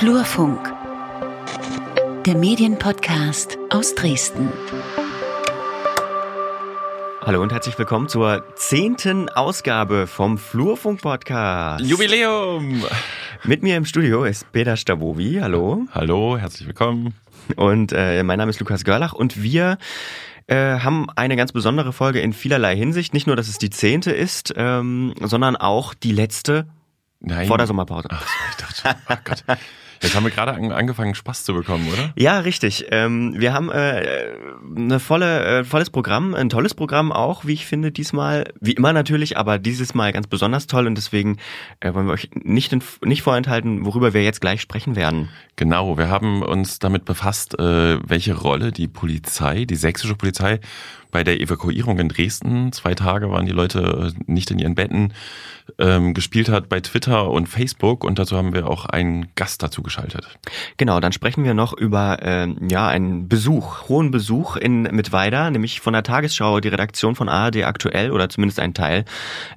[0.00, 0.72] Flurfunk,
[2.24, 4.48] der Medienpodcast aus Dresden.
[7.20, 11.84] Hallo und herzlich willkommen zur zehnten Ausgabe vom Flurfunk-Podcast.
[11.84, 12.82] Jubiläum!
[13.44, 15.40] Mit mir im Studio ist Peter Stavovi.
[15.42, 15.84] Hallo.
[15.92, 17.12] Hallo, herzlich willkommen.
[17.56, 19.76] Und äh, mein Name ist Lukas Görlach und wir
[20.46, 23.12] äh, haben eine ganz besondere Folge in vielerlei Hinsicht.
[23.12, 26.70] Nicht nur, dass es die zehnte ist, ähm, sondern auch die letzte
[27.20, 27.46] Nein.
[27.46, 28.08] vor der Sommerpause.
[28.10, 29.44] Ach ich dachte, oh Gott.
[30.02, 32.12] Jetzt haben wir gerade an, angefangen, Spaß zu bekommen, oder?
[32.16, 32.86] Ja, richtig.
[32.90, 34.32] Ähm, wir haben äh,
[34.74, 38.44] eine volle, äh, volles Programm, ein tolles Programm auch, wie ich finde, diesmal.
[38.60, 41.36] Wie immer natürlich, aber dieses Mal ganz besonders toll und deswegen
[41.80, 45.28] äh, wollen wir euch nicht, in, nicht vorenthalten, worüber wir jetzt gleich sprechen werden.
[45.56, 50.60] Genau, wir haben uns damit befasst, äh, welche Rolle die Polizei, die sächsische Polizei,
[51.10, 55.12] bei der Evakuierung in Dresden, zwei Tage waren die Leute äh, nicht in ihren Betten,
[55.78, 59.82] ähm, gespielt hat bei Twitter und Facebook und dazu haben wir auch einen Gast dazu
[59.82, 60.38] geschaltet.
[60.76, 65.80] Genau, dann sprechen wir noch über äh, ja einen Besuch, hohen Besuch in Mittweida, nämlich
[65.80, 69.04] von der Tagesschau, die Redaktion von ARD aktuell oder zumindest ein Teil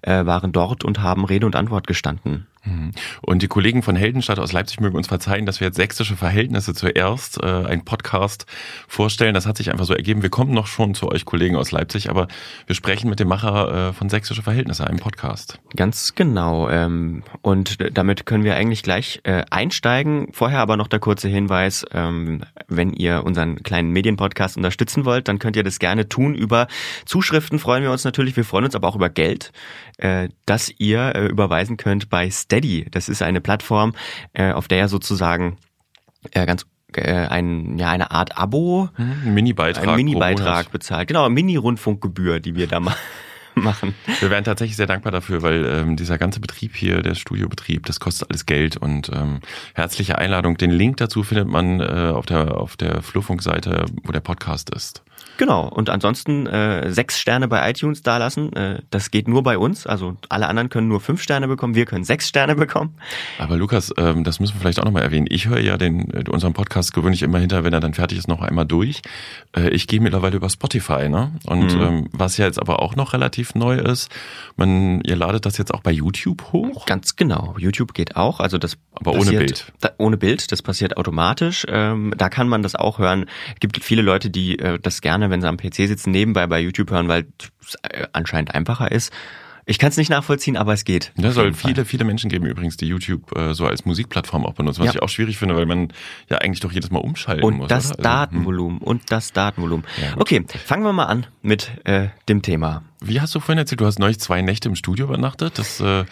[0.02, 2.48] äh, waren dort und haben Rede und Antwort gestanden.
[2.66, 2.92] Mhm.
[3.22, 6.74] Und die Kollegen von Heldenstadt aus Leipzig mögen uns verzeihen, dass wir jetzt sächsische Verhältnisse
[6.74, 8.46] zuerst äh, ein Podcast
[8.88, 9.34] vorstellen.
[9.34, 10.22] Das hat sich einfach so ergeben.
[10.22, 12.28] Wir kommen noch schon zu euch Kollegen aus Leipzig, aber
[12.66, 15.60] wir sprechen mit dem Macher äh, von sächsische Verhältnisse, einem Podcast.
[15.76, 16.70] Ganz genau.
[16.70, 20.30] Ähm, und damit können wir eigentlich gleich äh, einsteigen.
[20.32, 25.40] Vorher aber noch der kurze Hinweis, ähm, wenn ihr unseren kleinen Medienpodcast unterstützen wollt, dann
[25.40, 26.34] könnt ihr das gerne tun.
[26.34, 26.68] Über
[27.06, 28.38] Zuschriften freuen wir uns natürlich.
[28.38, 29.52] Wir freuen uns aber auch über Geld,
[29.98, 32.86] äh, das ihr äh, überweisen könnt bei Steady.
[32.92, 33.94] Das ist eine Plattform,
[34.34, 35.58] äh, auf der sozusagen
[36.32, 39.88] äh, ganz äh, ein, ja, eine Art Abo, Ein Mini-Beitrag.
[39.88, 41.08] einen Mini-Beitrag bezahlt.
[41.08, 42.96] Genau, Mini-Rundfunkgebühr, die wir da ma
[43.56, 43.96] machen.
[44.20, 48.00] Wir wären tatsächlich sehr dankbar dafür, weil ähm, dieser ganze Betrieb hier, der Studiobetrieb, das
[48.00, 49.40] kostet alles Geld und ähm,
[49.74, 50.58] herzliche Einladung.
[50.58, 55.04] Den Link dazu findet man äh, auf der auf der Flurfunk-Seite, wo der Podcast ist.
[55.38, 55.68] Genau.
[55.68, 58.54] Und ansonsten äh, sechs Sterne bei iTunes dalassen.
[58.54, 59.88] Äh, das geht nur bei uns.
[59.88, 61.76] Also alle anderen können nur fünf Sterne bekommen.
[61.76, 62.96] Wir können sechs Sterne bekommen.
[63.40, 65.28] Aber Lukas, ähm, das müssen wir vielleicht auch nochmal erwähnen.
[65.30, 68.28] Ich höre ja den äh, unseren Podcast gewöhnlich immer hinter, wenn er dann fertig ist,
[68.28, 69.02] noch einmal durch.
[69.56, 71.32] Äh, ich gehe mittlerweile über Spotify, ne?
[71.46, 71.82] Und Mhm.
[71.82, 74.12] ähm, was ja jetzt aber auch noch relativ neu ist,
[74.56, 76.86] man, ihr ladet das jetzt auch bei YouTube hoch.
[76.86, 77.56] Ganz genau.
[77.58, 78.40] YouTube geht auch.
[78.40, 79.74] Also das Aber ohne passiert, Bild.
[79.82, 80.52] Da, ohne Bild.
[80.52, 81.66] Das passiert automatisch.
[81.68, 83.26] Ähm, da kann man das auch hören.
[83.54, 86.60] Es gibt viele Leute, die äh, das gerne, wenn sie am PC sitzen, nebenbei bei
[86.60, 87.28] YouTube hören, weil
[87.62, 89.12] es äh, anscheinend einfacher ist.
[89.66, 91.14] Ich kann es nicht nachvollziehen, aber es geht.
[91.16, 91.72] Da Auf soll jeden Fall.
[91.72, 94.94] viele, viele Menschen geben übrigens, die YouTube äh, so als Musikplattform auch benutzen, was Ja.
[94.96, 95.94] ich auch schwierig finde, weil man
[96.30, 97.68] ja eigentlich doch jedes Mal umschalten Und muss.
[97.70, 97.92] das?
[97.92, 98.80] Also, Datenvolumen.
[98.80, 99.86] Und das Datenvolumen.
[100.02, 102.84] Ja, okay, fangen wir mal an mit äh, dem Thema.
[103.00, 103.08] hm.
[103.08, 105.58] Wie hast du vorhin erzählt, du hast neulich zwei Nächte im Studio übernachtet?
[105.58, 106.04] Das äh,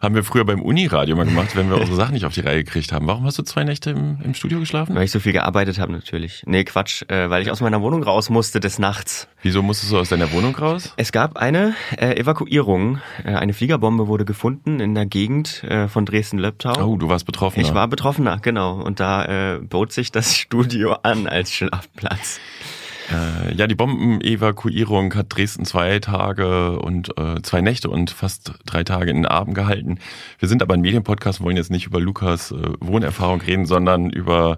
[0.00, 2.64] haben wir früher beim Uniradio mal gemacht, wenn wir unsere Sachen nicht auf die Reihe
[2.64, 3.06] gekriegt haben.
[3.06, 4.94] Warum hast du zwei Nächte im, im Studio geschlafen?
[4.94, 6.42] Weil ich so viel gearbeitet habe natürlich.
[6.46, 9.28] Nee, Quatsch, äh, weil ich aus meiner Wohnung raus musste des Nachts.
[9.42, 10.92] Wieso musstest du aus deiner Wohnung raus?
[10.96, 13.00] Es gab eine äh, Evakuierung.
[13.24, 16.84] Äh, eine Fliegerbombe wurde gefunden in der Gegend äh, von Dresden-Löbtau.
[16.84, 17.60] Oh, du warst betroffen.
[17.60, 18.80] Ich war Betroffener, genau.
[18.80, 22.40] Und da äh, bot sich das Studio an als Schlafplatz.
[23.10, 28.84] Äh, ja, die Bombenevakuierung hat Dresden zwei Tage und äh, zwei Nächte und fast drei
[28.84, 29.98] Tage in den Abend gehalten.
[30.38, 34.56] Wir sind aber ein Medienpodcast, wollen jetzt nicht über Lukas äh, Wohnerfahrung reden, sondern über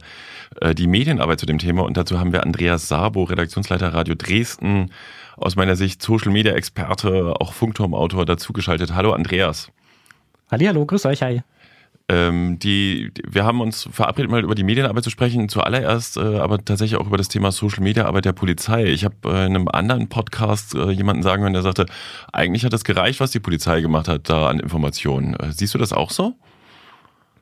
[0.61, 1.85] äh, die Medienarbeit zu dem Thema.
[1.85, 4.91] Und dazu haben wir Andreas Sabo, Redaktionsleiter Radio Dresden,
[5.37, 8.95] aus meiner Sicht Social Media Experte, auch Funkturmautor dazugeschaltet.
[8.95, 9.71] Hallo Andreas.
[10.51, 11.43] Hallihallo, grüß euch, hi.
[12.11, 16.65] Ähm, die, wir haben uns verabredet, mal über die Medienarbeit zu sprechen, zuallererst äh, aber
[16.65, 18.87] tatsächlich auch über das Thema Social Media Arbeit der Polizei.
[18.87, 21.87] Ich habe äh, in einem anderen Podcast äh, jemanden sagen hören, der sagte,
[22.33, 25.35] eigentlich hat es gereicht, was die Polizei gemacht hat da an Informationen.
[25.35, 26.35] Äh, siehst du das auch so?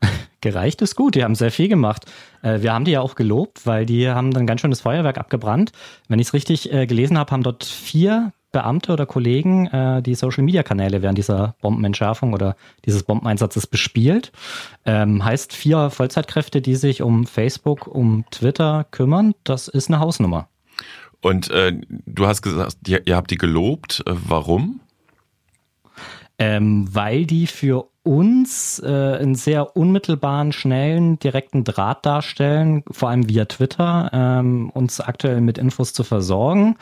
[0.43, 2.05] Gereicht ist gut, die haben sehr viel gemacht.
[2.43, 5.17] Äh, Wir haben die ja auch gelobt, weil die haben dann ganz schön das Feuerwerk
[5.17, 5.73] abgebrannt.
[6.09, 10.15] Wenn ich es richtig äh, gelesen habe, haben dort vier Beamte oder Kollegen äh, die
[10.15, 14.33] Social-Media-Kanäle während dieser Bombenentschärfung oder dieses Bombeneinsatzes bespielt.
[14.85, 19.35] Ähm, heißt vier Vollzeitkräfte, die sich um Facebook, um Twitter kümmern.
[19.45, 20.49] Das ist eine Hausnummer.
[21.21, 24.03] Und äh, du hast gesagt, ihr, ihr habt die gelobt.
[24.06, 24.81] Äh, warum?
[26.39, 33.29] Ähm, weil die für uns äh, einen sehr unmittelbaren, schnellen, direkten Draht darstellen, vor allem
[33.29, 36.77] via Twitter, ähm, uns aktuell mit Infos zu versorgen.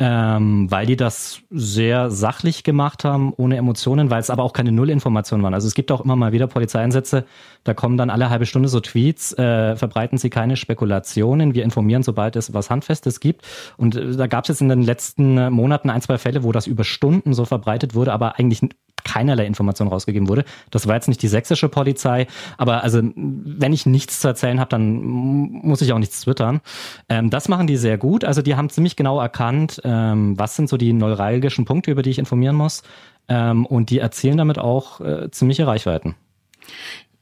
[0.00, 4.72] Ähm, weil die das sehr sachlich gemacht haben, ohne Emotionen, weil es aber auch keine
[4.72, 5.54] Nullinformationen waren.
[5.54, 7.24] Also es gibt auch immer mal wieder Polizeieinsätze,
[7.62, 12.02] da kommen dann alle halbe Stunde so Tweets, äh, verbreiten Sie keine Spekulationen, wir informieren,
[12.02, 13.46] sobald es was Handfestes gibt.
[13.76, 16.50] Und äh, da gab es jetzt in den letzten äh, Monaten ein, zwei Fälle, wo
[16.50, 18.62] das über Stunden so verbreitet wurde, aber eigentlich
[19.04, 20.44] keinerlei Information rausgegeben wurde.
[20.70, 22.26] Das war jetzt nicht die sächsische Polizei,
[22.58, 26.60] aber also wenn ich nichts zu erzählen habe, dann muss ich auch nichts twittern.
[27.08, 28.24] Ähm, das machen die sehr gut.
[28.24, 32.10] Also die haben ziemlich genau erkannt, ähm, was sind so die neuralgischen Punkte, über die
[32.10, 32.82] ich informieren muss.
[33.28, 36.14] Ähm, und die erzielen damit auch äh, ziemliche Reichweiten.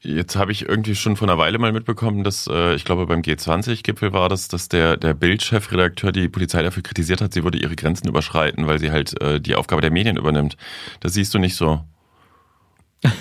[0.05, 3.21] Jetzt habe ich irgendwie schon vor einer Weile mal mitbekommen, dass äh, ich glaube beim
[3.21, 7.77] G20-Gipfel war das, dass der der Bild-Chefredakteur die Polizei dafür kritisiert hat, sie würde ihre
[7.77, 10.57] Grenzen überschreiten, weil sie halt äh, die Aufgabe der Medien übernimmt.
[10.99, 11.81] Das siehst du nicht so.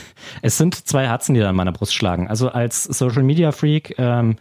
[0.41, 2.27] Es sind zwei Herzen, die da in meiner Brust schlagen.
[2.29, 4.37] Also als Social Media Freak ähm,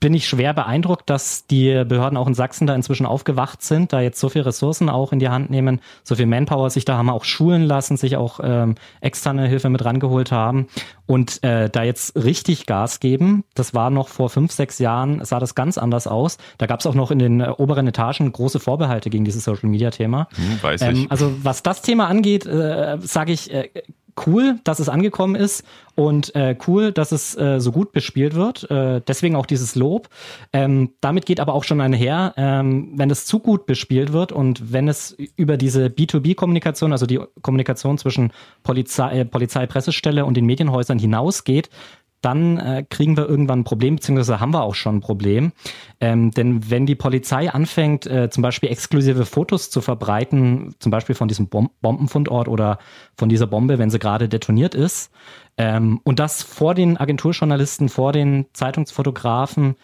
[0.00, 4.00] bin ich schwer beeindruckt, dass die Behörden auch in Sachsen da inzwischen aufgewacht sind, da
[4.00, 7.10] jetzt so viel Ressourcen auch in die Hand nehmen, so viel Manpower sich da haben
[7.10, 10.68] auch schulen lassen, sich auch ähm, externe Hilfe mit rangeholt haben
[11.06, 13.44] und äh, da jetzt richtig Gas geben.
[13.54, 16.38] Das war noch vor fünf, sechs Jahren, sah das ganz anders aus.
[16.58, 20.28] Da gab es auch noch in den äh, oberen Etagen große Vorbehalte gegen dieses Social-Media-Thema.
[20.34, 20.88] Hm, weiß ich.
[20.88, 23.70] Ähm, also was das Thema angeht, äh, sage ich, äh,
[24.26, 28.70] cool, dass es angekommen ist und äh, cool, dass es äh, so gut bespielt wird.
[28.70, 30.08] Äh, deswegen auch dieses Lob.
[30.52, 34.72] Ähm, damit geht aber auch schon einher, ähm, wenn es zu gut bespielt wird und
[34.72, 38.32] wenn es über diese B2B-Kommunikation, also die Kommunikation zwischen
[38.62, 41.70] Polizei, äh, Polizei, Pressestelle und den Medienhäusern hinausgeht,
[42.20, 45.52] dann äh, kriegen wir irgendwann ein Problem, beziehungsweise haben wir auch schon ein Problem.
[46.00, 51.14] Ähm, denn wenn die Polizei anfängt, äh, zum Beispiel exklusive Fotos zu verbreiten, zum Beispiel
[51.14, 52.78] von diesem Bom Bombenfundort oder
[53.16, 55.12] von dieser Bombe, wenn sie gerade detoniert ist,
[55.56, 59.76] ähm, und das vor den Agenturjournalisten, vor den Zeitungsfotografen,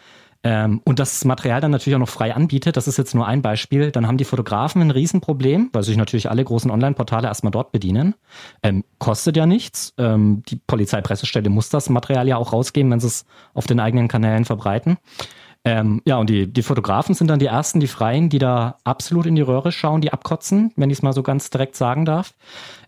[0.45, 3.41] ähm, und das Material dann natürlich auch noch frei anbietet, das ist jetzt nur ein
[3.41, 7.71] Beispiel, dann haben die Fotografen ein Riesenproblem, weil sich natürlich alle großen Online-Portale erstmal dort
[7.71, 8.13] bedienen.
[8.61, 9.95] Ähm, kostet ja nichts.
[9.97, 13.25] Ähm, die Polizeipressestelle muss das Material ja auch rausgeben, wenn sie es
[13.55, 14.97] auf den eigenen Kanälen verbreiten.
[15.63, 19.25] Ähm, ja, und die, die Fotografen sind dann die ersten, die Freien, die da absolut
[19.25, 22.35] in die Röhre schauen, die abkotzen, wenn ich es mal so ganz direkt sagen darf.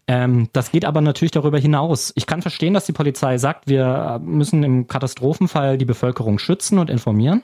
[0.09, 2.13] Ähm, das geht aber natürlich darüber hinaus.
[2.15, 6.89] Ich kann verstehen, dass die Polizei sagt, wir müssen im Katastrophenfall die Bevölkerung schützen und
[6.89, 7.43] informieren.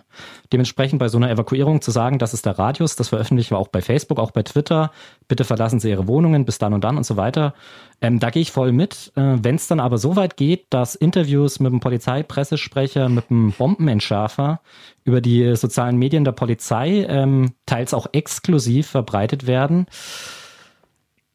[0.54, 3.68] Dementsprechend bei so einer Evakuierung zu sagen, das ist der Radius, das veröffentlichen wir auch
[3.68, 4.92] bei Facebook, auch bei Twitter.
[5.28, 7.54] Bitte verlassen Sie Ihre Wohnungen bis dann und dann und so weiter.
[8.02, 9.12] Ähm, da gehe ich voll mit.
[9.16, 13.52] Äh, Wenn es dann aber so weit geht, dass Interviews mit dem Polizeipressesprecher, mit dem
[13.52, 14.62] Bombenentschärfer
[15.04, 19.88] über die sozialen Medien der Polizei ähm, teils auch exklusiv verbreitet werden,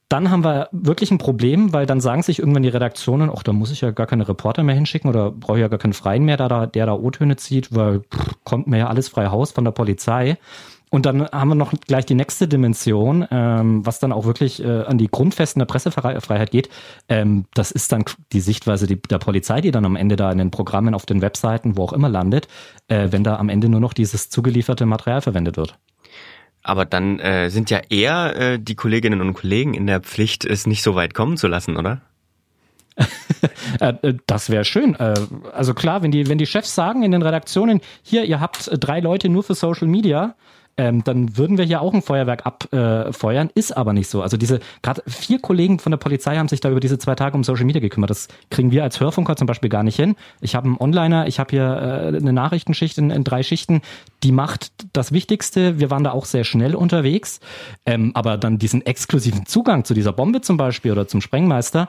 [0.08, 3.52] dann haben wir wirklich ein Problem, weil dann sagen sich irgendwann die Redaktionen, ach, da
[3.52, 6.24] muss ich ja gar keine Reporter mehr hinschicken oder brauche ich ja gar keinen Freien
[6.24, 9.52] mehr, der da, der da O-Töne zieht, weil pff, kommt mir ja alles frei Haus
[9.52, 10.38] von der Polizei.
[10.90, 14.84] Und dann haben wir noch gleich die nächste Dimension, ähm, was dann auch wirklich äh,
[14.84, 16.70] an die Grundfesten der Pressefreiheit geht.
[17.10, 20.38] Ähm, das ist dann die Sichtweise die, der Polizei, die dann am Ende da in
[20.38, 22.48] den Programmen, auf den Webseiten, wo auch immer landet,
[22.88, 25.78] äh, wenn da am Ende nur noch dieses zugelieferte Material verwendet wird.
[26.68, 30.66] Aber dann äh, sind ja eher äh, die Kolleginnen und Kollegen in der Pflicht, es
[30.66, 32.02] nicht so weit kommen zu lassen, oder?
[33.80, 34.94] Äh, äh, das wäre schön.
[34.96, 35.14] Äh,
[35.52, 38.98] also klar, wenn die, wenn die Chefs sagen in den Redaktionen, hier, ihr habt drei
[38.98, 40.34] Leute nur für Social Media,
[40.78, 43.50] ähm, dann würden wir hier auch ein Feuerwerk abfeuern.
[43.54, 44.22] Ist aber nicht so.
[44.22, 47.36] Also diese, gerade vier Kollegen von der Polizei haben sich da über diese zwei Tage
[47.36, 48.10] um Social Media gekümmert.
[48.10, 50.14] Das kriegen wir als Hörfunker zum Beispiel gar nicht hin.
[50.40, 53.82] Ich habe einen Onliner, ich habe hier äh, eine Nachrichtenschicht in, in drei Schichten,
[54.22, 55.80] die macht das Wichtigste.
[55.80, 57.40] Wir waren da auch sehr schnell unterwegs.
[57.84, 61.88] Ähm, aber dann diesen exklusiven Zugang zu dieser Bombe zum Beispiel oder zum Sprengmeister,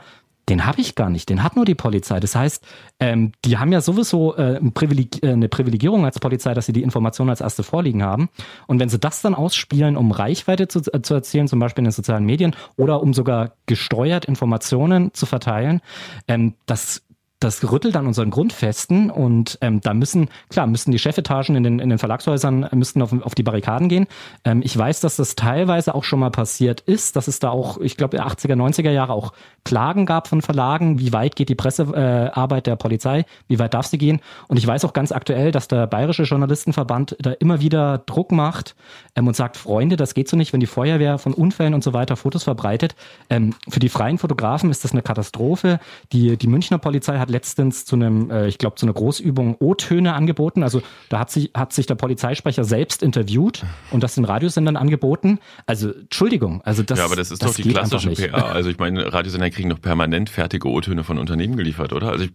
[0.50, 2.20] den habe ich gar nicht, den hat nur die Polizei.
[2.20, 2.66] Das heißt,
[3.00, 6.74] ähm, die haben ja sowieso äh, ein Privileg äh, eine Privilegierung als Polizei, dass sie
[6.74, 8.30] die Informationen als erste vorliegen haben.
[8.68, 11.86] Und wenn sie das dann ausspielen, um Reichweite zu, äh, zu erzielen, zum Beispiel in
[11.86, 15.82] den sozialen Medien, oder um sogar gesteuert Informationen zu verteilen,
[16.28, 17.04] ähm, das
[17.40, 21.80] das rüttelt an unseren Grundfesten und ähm, da müssen, klar, müssen die Chefetagen in den,
[21.80, 24.08] in den Verlagshäusern müssten auf, auf die Barrikaden gehen.
[24.44, 27.80] Ähm, ich weiß, dass das teilweise auch schon mal passiert ist, dass es da auch,
[27.80, 29.32] ich glaube, 80er, 90er Jahre auch
[29.64, 33.88] Klagen gab von Verlagen, wie weit geht die Pressearbeit äh, der Polizei, wie weit darf
[33.88, 34.20] sie gehen.
[34.50, 38.76] Und ich weiß auch ganz aktuell, dass der Bayerische Journalistenverband da immer wieder Druck macht
[39.16, 41.94] ähm, und sagt, Freunde, das geht so nicht, wenn die Feuerwehr von Unfällen und so
[41.94, 42.96] weiter Fotos verbreitet.
[43.30, 45.80] Ähm, für die freien Fotografen ist das eine Katastrophe.
[46.12, 50.14] Die, die Münchner Polizei hat letztens zu einem, äh, ich glaube, zu einer Großübung O-Töne
[50.14, 50.64] angeboten.
[50.64, 55.40] Also da hat sich, hat sich der Polizeisprecher selbst interviewt und das den Radiosendern angeboten.
[55.66, 58.48] Also Entschuldigung, also das Ja, aber das ist das doch die klassische PR.
[58.48, 62.10] Also ich meine, Radiosender kriegen doch permanent fertige O-Töne von Unternehmen geliefert, oder?
[62.10, 62.32] Also ich,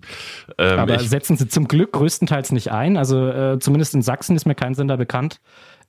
[0.58, 2.96] ähm, aber ich, setzen sie zum Glück größtenteils nicht ein.
[2.96, 5.40] Also äh, zumindest in Sachsen ist mir kein Sender bekannt,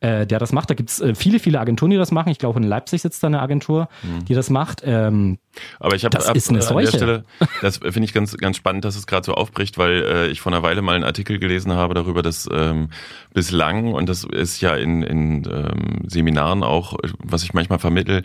[0.06, 0.70] äh, der das macht.
[0.70, 2.30] Da gibt's äh, viele, viele Agenturen, die das machen.
[2.30, 4.26] Ich glaube, in Leipzig sitzt da eine Agentur, mhm.
[4.26, 4.82] die das macht.
[4.86, 5.40] Ähm,
[5.80, 7.24] aber ich habe das hab, ist eine äh, an der Stelle,
[7.62, 10.52] das finde ich ganz ganz spannend, dass es gerade so aufbricht, weil äh, ich vor
[10.52, 12.90] einer Weile mal einen Artikel gelesen habe darüber, dass ähm,
[13.34, 18.24] bislang und das ist ja in, in ähm, Seminaren auch, was ich manchmal vermittel,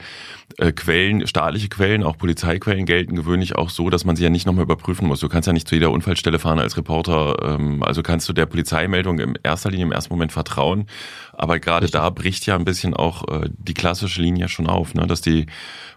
[0.59, 4.47] äh, Quellen, staatliche Quellen, auch Polizeiquellen gelten gewöhnlich auch so, dass man sie ja nicht
[4.47, 5.21] nochmal überprüfen muss.
[5.21, 7.37] Du kannst ja nicht zu jeder Unfallstelle fahren als Reporter.
[7.43, 10.87] Ähm, also kannst du der Polizeimeldung in erster Linie im ersten Moment vertrauen.
[11.33, 15.07] Aber gerade da bricht ja ein bisschen auch äh, die klassische Linie schon auf, ne?
[15.07, 15.47] dass die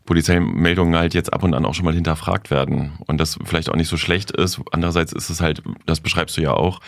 [0.05, 3.75] Polizeimeldungen halt jetzt ab und an auch schon mal hinterfragt werden und das vielleicht auch
[3.75, 4.59] nicht so schlecht ist.
[4.71, 6.81] Andererseits ist es halt, das beschreibst du ja auch,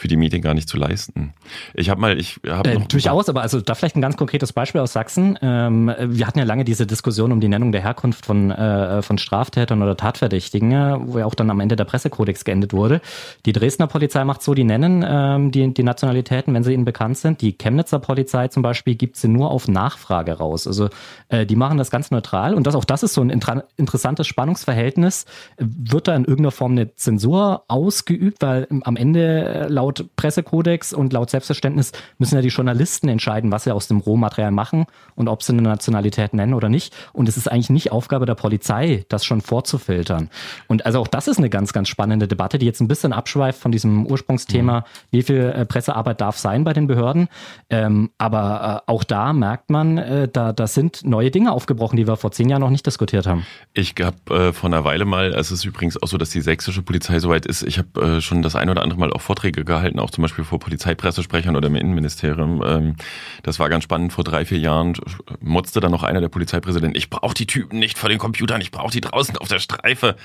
[0.00, 1.34] für die Medien gar nicht zu leisten.
[1.74, 4.80] Ich habe mal, ich habe äh, durchaus, aber also da vielleicht ein ganz konkretes Beispiel
[4.80, 5.38] aus Sachsen.
[5.42, 9.18] Ähm, wir hatten ja lange diese Diskussion um die Nennung der Herkunft von äh, von
[9.18, 13.02] Straftätern oder Tatverdächtigen, wo ja auch dann am Ende der Pressekodex geendet wurde.
[13.44, 17.18] Die Dresdner Polizei macht so, die nennen ähm, die die Nationalitäten, wenn sie ihnen bekannt
[17.18, 17.42] sind.
[17.42, 20.66] Die Chemnitzer Polizei zum Beispiel gibt sie nur auf Nachfrage raus.
[20.66, 20.88] Also
[21.28, 23.30] äh, die machen das ganz neutral und das auch das ist so ein
[23.78, 25.24] interessantes Spannungsverhältnis.
[25.56, 31.14] Wird da in irgendeiner Form eine Zensur ausgeübt, weil am Ende äh, laut Pressekodex und
[31.14, 35.42] laut Selbstverständnis müssen ja die Journalisten entscheiden, was sie aus dem Rohmaterial machen und ob
[35.42, 36.94] sie eine Nationalität nennen oder nicht.
[37.14, 40.28] Und es ist eigentlich nicht Aufgabe der Polizei, das schon vorzufiltern.
[40.68, 43.58] Und also auch das ist eine ganz, ganz spannende Debatte, die jetzt ein bisschen abschweift
[43.58, 44.84] von diesem Ursprungsthema, mhm.
[45.12, 47.28] wie viel äh, Pressearbeit darf sein bei den Behörden.
[47.70, 52.06] Ähm, aber äh, auch da merkt man, äh, da, da sind neue Dinge aufgebrochen, die
[52.06, 53.46] wir vor zehn Jahren noch nicht diskutiert haben.
[53.72, 56.82] Ich habe äh, vor einer Weile mal, es ist übrigens auch so, dass die sächsische
[56.82, 59.98] Polizei soweit ist, ich habe äh, schon das ein oder andere Mal auch Vorträge gehalten,
[59.98, 62.62] auch zum Beispiel vor Polizeipressesprechern oder im Innenministerium.
[62.64, 62.96] Ähm,
[63.42, 64.12] das war ganz spannend.
[64.12, 64.94] Vor drei, vier Jahren
[65.40, 68.70] motzte dann noch einer der Polizeipräsidenten, ich brauche die Typen nicht vor den Computern, ich
[68.70, 70.16] brauche die draußen auf der Streife.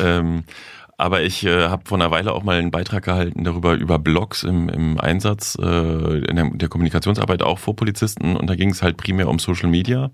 [0.00, 0.44] ähm,
[0.98, 4.44] aber ich äh, habe vor einer Weile auch mal einen Beitrag gehalten darüber, über Blogs
[4.44, 8.34] im, im Einsatz äh, in der, der Kommunikationsarbeit auch vor Polizisten.
[8.34, 10.10] Und da ging es halt primär um Social Media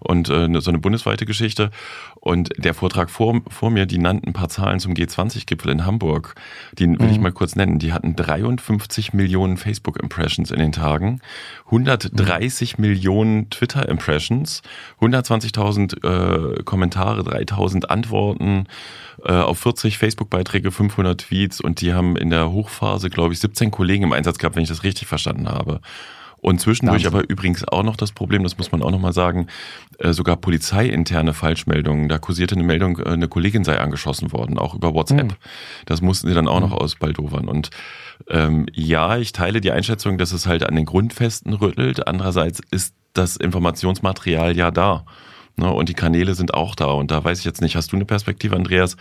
[0.00, 1.70] und äh, so eine bundesweite Geschichte.
[2.24, 6.36] Und der Vortrag vor, vor mir, die nannten ein paar Zahlen zum G20-Gipfel in Hamburg.
[6.78, 7.12] Die will mhm.
[7.12, 7.78] ich mal kurz nennen.
[7.78, 11.20] Die hatten 53 Millionen Facebook-Impressions in den Tagen,
[11.66, 12.82] 130 mhm.
[12.82, 14.62] Millionen Twitter-Impressions,
[15.02, 18.68] 120.000 äh, Kommentare, 3.000 Antworten
[19.22, 23.70] äh, auf 40 Facebook-Beiträge, 500 Tweets und die haben in der Hochphase, glaube ich, 17
[23.70, 25.82] Kollegen im Einsatz gehabt, wenn ich das richtig verstanden habe.
[26.44, 29.46] Und zwischendurch aber übrigens auch noch das Problem, das muss man auch nochmal sagen,
[29.98, 32.10] äh, sogar polizeiinterne Falschmeldungen.
[32.10, 35.24] Da kursierte eine Meldung, äh, eine Kollegin sei angeschossen worden, auch über WhatsApp.
[35.24, 35.36] Mhm.
[35.86, 36.78] Das mussten sie dann auch noch hm.
[36.78, 37.48] ausbaldowern.
[37.48, 37.70] Und
[38.28, 42.06] ähm, ja, ich teile die Einschätzung, dass es halt an den Grundfesten rüttelt.
[42.06, 45.06] Andererseits ist das Informationsmaterial ja da.
[45.56, 45.72] Ne?
[45.72, 46.86] Und die Kanäle sind auch da.
[46.86, 48.96] Und da weiß ich jetzt nicht, hast du eine Perspektive, Andreas?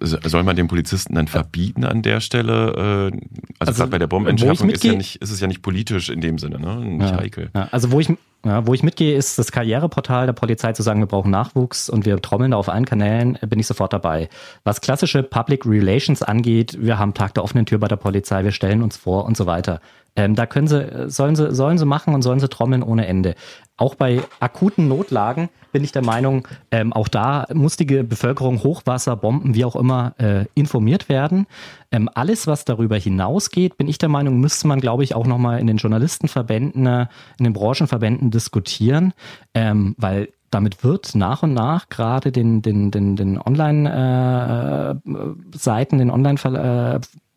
[0.00, 2.52] Soll man den Polizisten dann verbieten an der Stelle?
[2.52, 3.20] Äh, also,
[3.60, 6.38] also gerade bei der Bombenentschärfung ist, ja nicht, ist es ja nicht politisch in dem
[6.38, 6.76] Sinne, ne?
[6.76, 7.50] nicht ja, heikel.
[7.54, 8.08] Ja, also wo ich,
[8.44, 12.04] ja, wo ich mitgehe, ist das Karriereportal der Polizei zu sagen, wir brauchen Nachwuchs und
[12.04, 14.28] wir trommeln da auf allen Kanälen, bin ich sofort dabei.
[14.64, 18.52] Was klassische Public Relations angeht, wir haben Tag der offenen Tür bei der Polizei, wir
[18.52, 19.80] stellen uns vor und so weiter.
[20.14, 23.34] Ähm, da können sie, sollen sie, sollen sie machen und sollen sie trommeln ohne Ende.
[23.76, 29.16] Auch bei akuten Notlagen bin ich der Meinung, ähm, auch da muss die Bevölkerung Hochwasser,
[29.16, 31.46] Bomben, wie auch immer, äh, informiert werden.
[31.90, 35.60] Ähm, alles, was darüber hinausgeht, bin ich der Meinung, müsste man, glaube ich, auch nochmal
[35.60, 37.06] in den Journalistenverbänden, äh,
[37.38, 39.14] in den Branchenverbänden diskutieren,
[39.54, 46.10] ähm, weil damit wird nach und nach gerade den, den, den, den Online-Seiten, äh, den
[46.10, 46.36] Online-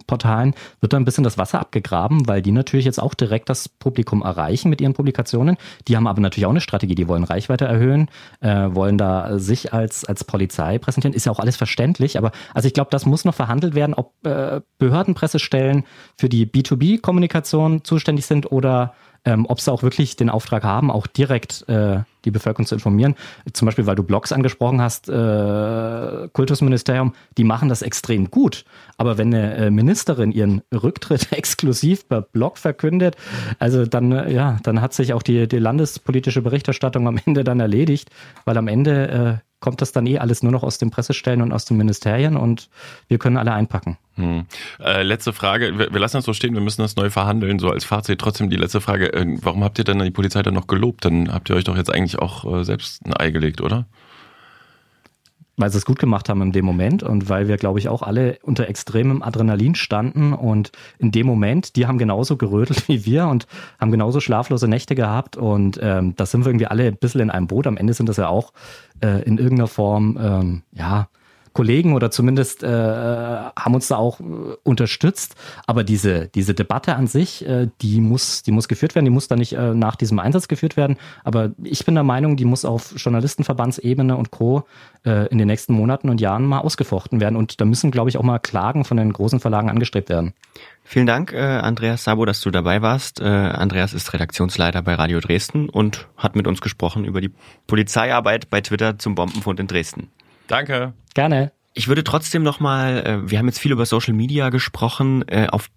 [0.08, 3.70] Portalen wird da ein bisschen das Wasser abgegraben, weil die natürlich jetzt auch direkt das
[3.70, 5.58] Publikum erreichen mit ihren Publikationen.
[5.88, 8.10] Die haben aber natürlich auch eine Strategie, die wollen Reichweite erhöhen,
[8.42, 11.14] äh, wollen da sich als, als Polizei präsentieren.
[11.14, 14.14] Ist ja auch alles verständlich, aber also ich glaube, das muss noch verhandelt werden, ob
[14.26, 15.84] äh, Behördenpressestellen
[16.18, 18.94] für die B2B-Kommunikation zuständig sind oder
[19.26, 23.16] ähm, ob sie auch wirklich den Auftrag haben, auch direkt äh, die Bevölkerung zu informieren.
[23.54, 28.66] Zum Beispiel, weil du Blogs angesprochen hast, äh, Kultusministerium, die machen das extrem gut.
[28.98, 33.16] Aber wenn eine äh, Ministerin ihren Rücktritt exklusiv per Blog verkündet,
[33.60, 37.60] also dann, äh, ja, dann hat sich auch die, die landespolitische Berichterstattung am Ende dann
[37.60, 38.10] erledigt,
[38.46, 41.52] weil am Ende äh, kommt das dann eh alles nur noch aus den Pressestellen und
[41.52, 42.70] aus den Ministerien und
[43.08, 43.98] wir können alle einpacken.
[44.16, 44.46] Hm.
[44.80, 47.70] Äh, letzte Frage, wir, wir, lassen das so stehen, wir müssen das neu verhandeln, so
[47.70, 48.20] als Fazit.
[48.20, 51.04] Trotzdem die letzte Frage, äh, warum habt ihr denn die Polizei dann noch gelobt?
[51.04, 53.86] Dann habt ihr euch doch jetzt eigentlich auch äh, selbst ein Ei gelegt, oder?
[55.58, 58.02] weil sie es gut gemacht haben in dem Moment und weil wir, glaube ich, auch
[58.02, 63.28] alle unter extremem Adrenalin standen und in dem Moment, die haben genauso gerödelt wie wir
[63.28, 63.48] und
[63.80, 67.30] haben genauso schlaflose Nächte gehabt und ähm, da sind wir irgendwie alle ein bisschen in
[67.30, 67.68] einem Boot.
[67.68, 68.52] Am Ende sind das ja auch
[69.02, 71.08] äh, in irgendeiner Form, ähm, ja,
[71.56, 74.24] Kollegen oder zumindest äh, haben uns da auch äh,
[74.64, 75.36] unterstützt.
[75.66, 79.28] Aber diese, diese Debatte an sich, äh, die muss, die muss geführt werden, die muss
[79.28, 80.98] da nicht äh, nach diesem Einsatz geführt werden.
[81.24, 84.66] Aber ich bin der Meinung, die muss auf Journalistenverbandsebene und Co.
[85.06, 87.36] Äh, in den nächsten Monaten und Jahren mal ausgefochten werden.
[87.36, 90.34] Und da müssen, glaube ich, auch mal Klagen von den großen Verlagen angestrebt werden.
[90.84, 93.22] Vielen Dank, äh, Andreas Sabo, dass du dabei warst.
[93.22, 97.32] Äh, Andreas ist Redaktionsleiter bei Radio Dresden und hat mit uns gesprochen über die
[97.68, 100.10] Polizeiarbeit bei Twitter zum Bombenfund in Dresden.
[100.48, 100.94] Danke.
[101.14, 101.52] Gerne.
[101.74, 105.70] Ich würde trotzdem nochmal, äh, wir haben jetzt viel über Social Media gesprochen, äh, auf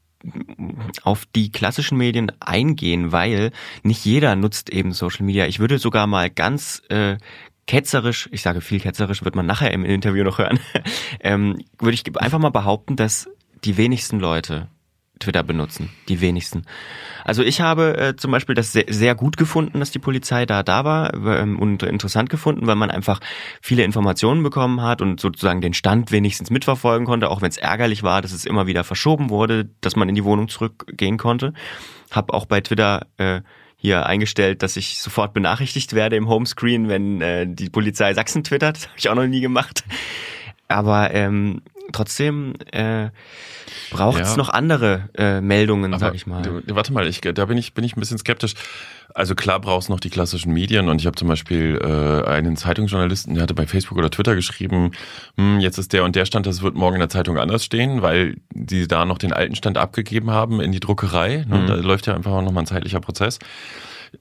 [1.04, 3.52] auf die klassischen Medien eingehen, weil
[3.84, 5.46] nicht jeder nutzt eben Social Media.
[5.46, 7.18] Ich würde sogar mal ganz äh,
[7.68, 10.58] ketzerisch, ich sage viel ketzerisch, wird man nachher im Interview noch hören,
[11.20, 13.28] ähm, würde ich einfach mal behaupten, dass
[13.64, 14.68] die wenigsten Leute
[15.18, 15.90] Twitter benutzen.
[16.08, 16.62] Die wenigsten.
[17.25, 20.62] Also ich habe äh, zum Beispiel das sehr, sehr, gut gefunden, dass die Polizei da
[20.62, 23.20] da war ähm, und interessant gefunden, weil man einfach
[23.60, 28.02] viele Informationen bekommen hat und sozusagen den Stand wenigstens mitverfolgen konnte, auch wenn es ärgerlich
[28.02, 31.52] war, dass es immer wieder verschoben wurde, dass man in die Wohnung zurückgehen konnte.
[32.10, 33.42] Hab auch bei Twitter äh,
[33.76, 38.88] hier eingestellt, dass ich sofort benachrichtigt werde im Homescreen, wenn äh, die Polizei Sachsen twittert.
[38.88, 39.84] Habe ich auch noch nie gemacht.
[40.66, 43.09] Aber ähm, trotzdem äh,
[43.90, 44.37] braucht es ja.
[44.37, 46.62] noch andere äh, Meldungen, Aber, sag ich mal.
[46.66, 48.54] Warte mal, ich, da bin ich, bin ich ein bisschen skeptisch.
[49.14, 53.35] Also klar brauchst noch die klassischen Medien und ich habe zum Beispiel äh, einen Zeitungsjournalisten,
[53.35, 54.92] der hatte bei Facebook oder Twitter geschrieben,
[55.37, 58.02] hm, jetzt ist der und der Stand, das wird morgen in der Zeitung anders stehen,
[58.02, 61.47] weil die da noch den alten Stand abgegeben haben in die Druckerei.
[61.49, 61.59] Ne?
[61.59, 61.66] Mhm.
[61.66, 63.38] Da läuft ja einfach noch mal ein zeitlicher Prozess.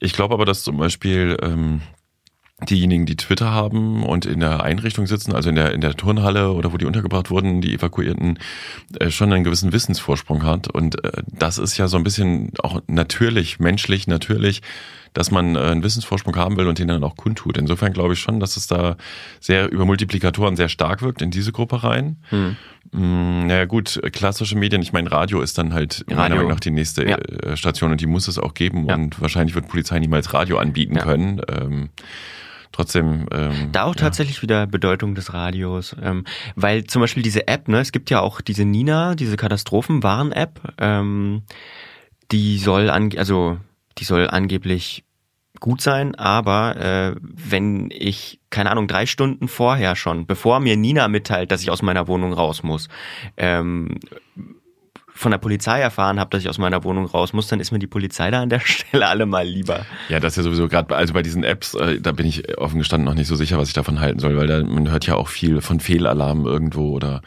[0.00, 1.82] Ich glaube aber, dass zum Beispiel ähm,
[2.66, 6.52] diejenigen, die Twitter haben und in der Einrichtung sitzen, also in der, in der Turnhalle
[6.52, 8.38] oder wo die untergebracht wurden, die Evakuierten,
[8.98, 10.68] äh, schon einen gewissen Wissensvorsprung hat.
[10.68, 14.62] Und äh, das ist ja so ein bisschen auch natürlich, menschlich, natürlich,
[15.14, 17.56] dass man äh, einen Wissensvorsprung haben will und den dann auch kundtut.
[17.56, 18.96] Insofern glaube ich schon, dass es da
[19.38, 22.16] sehr über Multiplikatoren sehr stark wirkt in diese Gruppe rein.
[22.30, 22.56] Hm.
[22.90, 26.16] Mm, naja gut, klassische Medien, ich meine, Radio ist dann halt Radio.
[26.16, 27.18] meiner Meinung nach die nächste ja.
[27.18, 28.94] Äh, Station und die muss es auch geben ja.
[28.96, 31.02] und wahrscheinlich wird Polizei niemals Radio anbieten ja.
[31.02, 31.40] können.
[31.48, 31.90] Ähm,
[32.72, 33.26] trotzdem.
[33.32, 34.00] Ähm, da auch ja.
[34.00, 36.24] tatsächlich wieder Bedeutung des Radios, ähm,
[36.56, 41.42] weil zum Beispiel diese App, ne, es gibt ja auch diese Nina, diese Katastrophenwarn-App, ähm,
[42.30, 43.58] die soll an, also
[43.98, 45.04] die soll angeblich
[45.60, 51.08] gut sein, aber äh, wenn ich, keine Ahnung, drei Stunden vorher schon, bevor mir Nina
[51.08, 52.88] mitteilt, dass ich aus meiner Wohnung raus muss,
[53.36, 53.98] ähm,
[55.18, 57.80] von der Polizei erfahren habe, dass ich aus meiner Wohnung raus muss, dann ist mir
[57.80, 59.84] die Polizei da an der Stelle alle mal lieber.
[60.08, 62.78] Ja, das ist ja sowieso gerade, also bei diesen Apps, äh, da bin ich offen
[62.78, 65.16] gestanden noch nicht so sicher, was ich davon halten soll, weil da, man hört ja
[65.16, 67.22] auch viel von Fehlalarmen irgendwo oder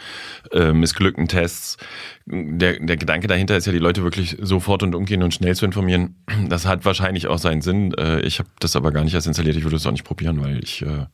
[0.51, 1.77] äh, missglückten Tests.
[2.25, 5.65] Der, der Gedanke dahinter ist ja, die Leute wirklich sofort und umgehen und schnell zu
[5.65, 6.15] informieren.
[6.47, 7.93] Das hat wahrscheinlich auch seinen Sinn.
[7.95, 10.41] Äh, ich habe das aber gar nicht erst installiert, ich würde es auch nicht probieren,
[10.41, 11.07] weil ich äh,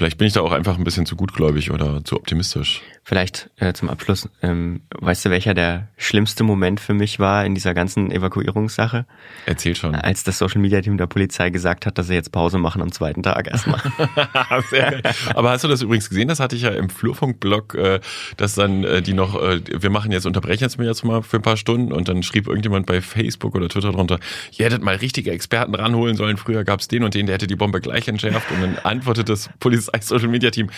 [0.00, 2.80] Vielleicht bin ich da auch einfach ein bisschen zu gutgläubig oder zu optimistisch.
[3.10, 7.56] Vielleicht äh, zum Abschluss, ähm, weißt du, welcher der schlimmste Moment für mich war in
[7.56, 9.04] dieser ganzen Evakuierungssache?
[9.46, 9.96] Erzähl schon.
[9.96, 12.92] Als das Social Media Team der Polizei gesagt hat, dass sie jetzt Pause machen am
[12.92, 13.80] zweiten Tag erstmal.
[15.34, 16.28] Aber hast du das übrigens gesehen?
[16.28, 17.98] Das hatte ich ja im Flurfunkblog, äh,
[18.36, 21.56] dass dann äh, die noch, äh, wir machen jetzt, unterbrechen jetzt mal für ein paar
[21.56, 24.20] Stunden und dann schrieb irgendjemand bei Facebook oder Twitter drunter,
[24.56, 26.36] ihr hättet mal richtige Experten ranholen sollen.
[26.36, 29.28] Früher gab es den und den, der hätte die Bombe gleich entschärft und dann antwortet
[29.28, 30.70] das Polizei Social Media Team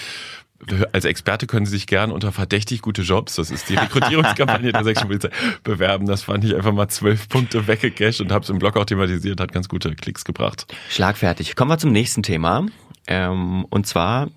[0.92, 4.85] als Experte können Sie sich gern unter verdächtig gute Jobs, das ist die Rekrutierungskampagne der
[4.85, 5.31] Sächsischen Polizei,
[5.64, 6.07] bewerben.
[6.07, 9.40] Das fand ich einfach mal zwölf Punkte weggecasht und habe es im Blog auch thematisiert,
[9.40, 10.66] hat ganz gute Klicks gebracht.
[10.90, 11.57] Schlagfertig.
[11.57, 12.66] Kommen wir zum nächsten Thema.
[13.07, 14.29] Ähm, und zwar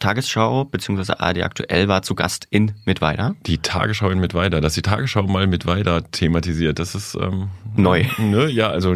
[0.00, 1.14] Tagesschau bzw.
[1.18, 3.34] ARD aktuell war zu Gast in Mittweida.
[3.46, 8.04] Die Tagesschau in Mittweida, dass die Tagesschau mal Mittweida thematisiert, das ist ähm, neu.
[8.18, 8.50] Ne?
[8.50, 8.94] Ja, also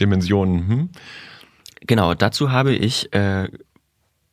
[0.00, 0.68] Dimensionen.
[0.68, 0.90] Hm?
[1.86, 3.48] Genau, dazu habe ich äh,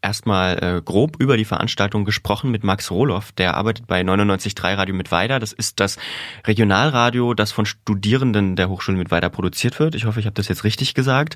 [0.01, 4.95] erstmal äh, grob über die Veranstaltung gesprochen mit Max Rohloff, der arbeitet bei 99.3 Radio
[4.95, 5.39] Mittweida.
[5.39, 5.97] Das ist das
[6.45, 9.95] Regionalradio, das von Studierenden der Hochschule Mittweida produziert wird.
[9.95, 11.35] Ich hoffe, ich habe das jetzt richtig gesagt.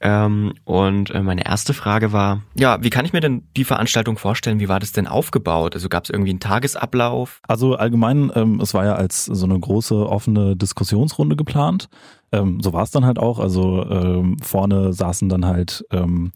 [0.00, 4.18] Ähm, und äh, meine erste Frage war, ja, wie kann ich mir denn die Veranstaltung
[4.18, 4.60] vorstellen?
[4.60, 5.74] Wie war das denn aufgebaut?
[5.74, 7.40] Also gab es irgendwie einen Tagesablauf?
[7.46, 11.88] Also allgemein, ähm, es war ja als so eine große offene Diskussionsrunde geplant.
[12.32, 13.38] Ähm, so war es dann halt auch.
[13.38, 16.32] Also ähm, vorne saßen dann halt ähm,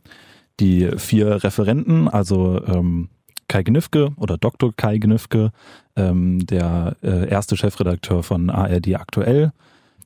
[0.60, 3.08] die vier Referenten, also ähm,
[3.48, 4.72] Kai Gnifke oder Dr.
[4.74, 5.50] Kai Gnifke,
[5.96, 9.52] ähm, der äh, erste Chefredakteur von ARD aktuell,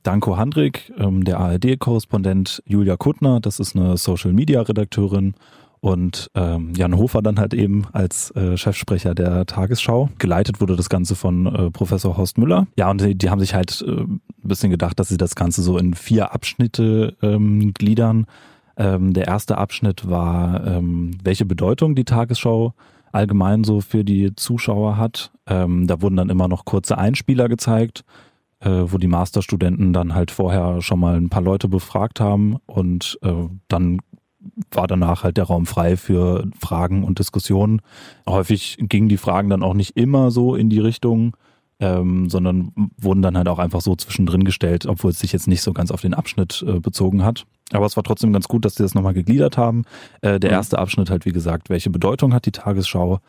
[0.03, 5.35] Danko Handrik, ähm, der ARD-Korrespondent, Julia Kuttner, das ist eine Social-Media-Redakteurin
[5.81, 10.09] und ähm, Jan Hofer dann halt eben als äh, Chefsprecher der Tagesschau.
[10.19, 12.67] Geleitet wurde das Ganze von äh, Professor Horst Müller.
[12.77, 15.63] Ja, und die, die haben sich halt äh, ein bisschen gedacht, dass sie das Ganze
[15.63, 18.27] so in vier Abschnitte ähm, gliedern.
[18.79, 22.75] Ähm, der erste Abschnitt war, ähm, welche Bedeutung die Tagesschau
[23.13, 25.33] allgemein so für die Zuschauer hat.
[25.47, 28.05] Ähm, da wurden dann immer noch kurze Einspieler gezeigt,
[28.61, 33.19] äh, wo die Masterstudenten dann halt vorher schon mal ein paar Leute befragt haben und
[33.23, 33.99] äh, dann
[34.71, 37.83] war danach halt der Raum frei für Fragen und Diskussionen.
[38.29, 41.37] Häufig gingen die Fragen dann auch nicht immer so in die Richtung,
[41.81, 45.63] ähm, sondern wurden dann halt auch einfach so zwischendrin gestellt, obwohl es sich jetzt nicht
[45.63, 47.45] so ganz auf den Abschnitt äh, bezogen hat.
[47.73, 49.85] Aber es war trotzdem ganz gut, dass sie das nochmal gegliedert haben.
[50.21, 50.57] Äh, der mhm.
[50.57, 53.21] erste Abschnitt halt, wie gesagt, welche Bedeutung hat die Tagesschau?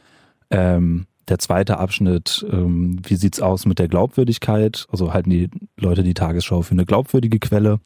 [0.50, 4.88] Ähm, der zweite Abschnitt, ähm, wie sieht's aus mit der Glaubwürdigkeit?
[4.92, 7.80] Also halten die Leute die Tagesschau für eine glaubwürdige Quelle?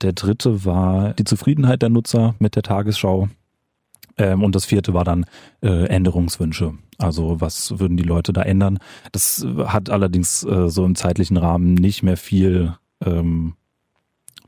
[0.00, 3.28] Der dritte war die Zufriedenheit der Nutzer mit der Tagesschau.
[4.18, 5.24] Ähm, und das vierte war dann
[5.62, 6.74] äh, Änderungswünsche.
[6.98, 8.78] Also was würden die Leute da ändern?
[9.12, 13.54] Das hat allerdings äh, so im zeitlichen Rahmen nicht mehr viel ähm,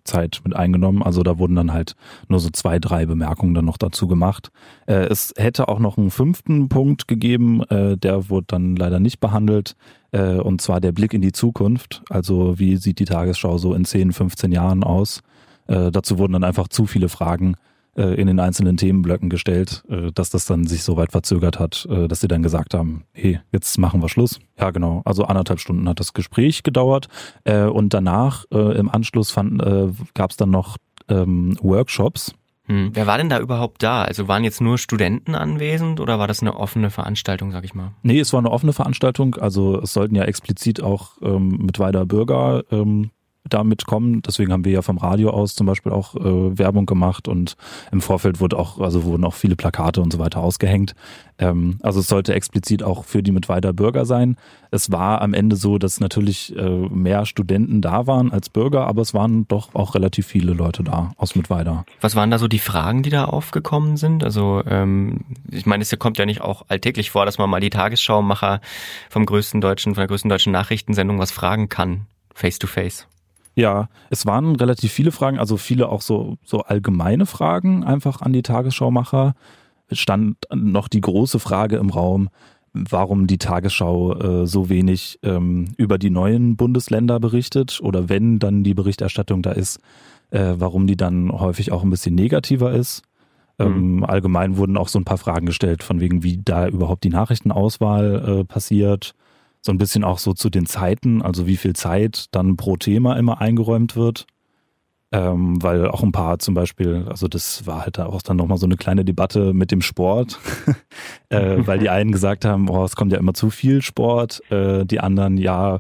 [0.05, 1.03] Zeit mit eingenommen.
[1.03, 1.97] Also da wurden dann halt
[2.29, 4.51] nur so zwei, drei Bemerkungen dann noch dazu gemacht.
[4.87, 9.19] Äh, es hätte auch noch einen fünften Punkt gegeben, äh, der wurde dann leider nicht
[9.19, 9.77] behandelt.
[10.13, 12.03] Äh, und zwar der Blick in die Zukunft.
[12.11, 15.23] Also wie sieht die Tagesschau so in 10, 15 Jahren aus?
[15.67, 17.57] Äh, dazu wurden dann einfach zu viele Fragen
[17.97, 21.87] äh, in den einzelnen Themenblöcken gestellt, äh, dass das dann sich so weit verzögert hat,
[21.91, 24.41] äh, dass sie dann gesagt haben, hey, jetzt machen wir Schluss.
[24.59, 25.03] Ja, genau.
[25.05, 27.09] Also anderthalb Stunden hat das Gespräch gedauert
[27.45, 30.77] äh, und danach äh, im Anschluss fand, äh, gab es dann noch
[31.09, 32.35] ähm, Workshops.
[32.67, 32.91] Hm.
[32.95, 34.03] Wer war denn da überhaupt da?
[34.03, 37.93] Also waren jetzt nur Studenten anwesend oder war das eine offene Veranstaltung, sag ich mal?
[38.03, 39.35] Nee, es war eine offene Veranstaltung.
[39.35, 43.11] Also es sollten ja explizit auch ähm, mit weiter Bürger ähm,
[43.49, 44.23] damit kommen.
[44.23, 47.57] Deswegen haben wir ja vom Radio aus zum Beispiel auch äh, Werbung gemacht und
[47.93, 50.95] im Vorfeld wurde auch, also wurden auch viele Plakate und so weiter ausgehängt.
[51.39, 54.37] Ähm, also es sollte explizit auch für die mit weiter Bürger sein.
[54.71, 59.03] Es war am Ende so, dass natürlich äh, mehr Studenten da waren als Bürger, aber
[59.03, 61.85] es waren doch auch relativ viele Leute da aus Mittweida.
[62.01, 64.25] Was waren da so die Fragen, die da aufgekommen sind?
[64.25, 67.71] Also ähm, ich meine, es kommt ja nicht auch alltäglich vor, dass man mal die
[67.71, 68.61] Tagesschaumacher
[69.11, 73.07] vom größten deutschen, von der größten deutschen Nachrichtensendung was fragen kann, face to face.
[73.57, 78.33] Ja, es waren relativ viele Fragen, also viele auch so, so allgemeine Fragen einfach an
[78.33, 79.35] die Tagesschaumacher.
[79.89, 82.31] Es stand noch die große Frage im Raum,
[82.73, 88.65] warum die Tagesschau äh, so wenig ähm, über die neuen Bundesländer berichtet oder wenn dann
[88.65, 89.79] die Berichterstattung da ist,
[90.31, 93.03] äh, warum die dann häufig auch ein bisschen negativer ist.
[93.61, 94.05] Ähm, mhm.
[94.05, 98.41] Allgemein wurden auch so ein paar Fragen gestellt, von wegen, wie da überhaupt die Nachrichtenauswahl
[98.41, 99.15] äh, passiert
[99.65, 103.17] so ein bisschen auch so zu den Zeiten, also wie viel Zeit dann pro Thema
[103.17, 104.27] immer eingeräumt wird.
[105.11, 108.67] Ähm, weil auch ein paar zum Beispiel, also das war halt auch dann nochmal so
[108.67, 110.41] eine kleine Debatte mit dem Sport,
[111.29, 114.85] äh, weil die einen gesagt haben, oh, es kommt ja immer zu viel Sport, äh,
[114.85, 115.79] die anderen, ja,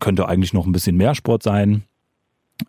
[0.00, 1.84] könnte eigentlich noch ein bisschen mehr Sport sein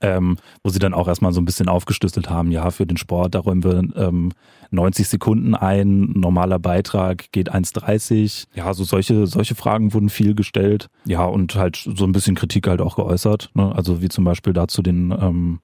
[0.02, 3.36] ähm, wo sie dann auch erstmal so ein bisschen aufgeschlüsselt haben, ja, für den Sport,
[3.36, 4.32] da räumen wir ähm,
[4.72, 8.46] 90 Sekunden ein, normaler Beitrag geht 1,30.
[8.56, 10.88] Ja, so solche, solche Fragen wurden viel gestellt.
[11.06, 13.52] Ja, und halt so ein bisschen Kritik halt auch geäußert.
[13.54, 13.74] Ne?
[13.76, 15.60] Also wie zum Beispiel dazu den ähm,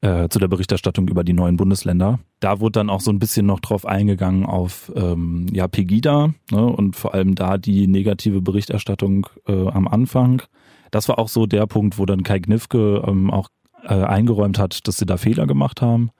[0.00, 2.18] äh, zu der Berichterstattung über die neuen Bundesländer.
[2.40, 6.66] Da wurde dann auch so ein bisschen noch drauf eingegangen auf ähm, ja, Pegida ne?
[6.66, 10.42] und vor allem da die negative Berichterstattung äh, am Anfang
[10.90, 13.48] das war auch so der Punkt, wo dann Kai Gnifke ähm, auch
[13.82, 16.10] äh, eingeräumt hat, dass sie da Fehler gemacht haben.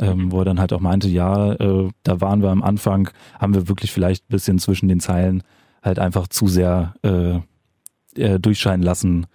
[0.00, 3.54] Ähm, wo er dann halt auch meinte, ja, äh, da waren wir am Anfang, haben
[3.54, 5.44] wir wirklich vielleicht ein bisschen zwischen den Zeilen
[5.84, 7.38] halt einfach zu sehr äh,
[8.20, 9.26] äh, durchscheinen lassen.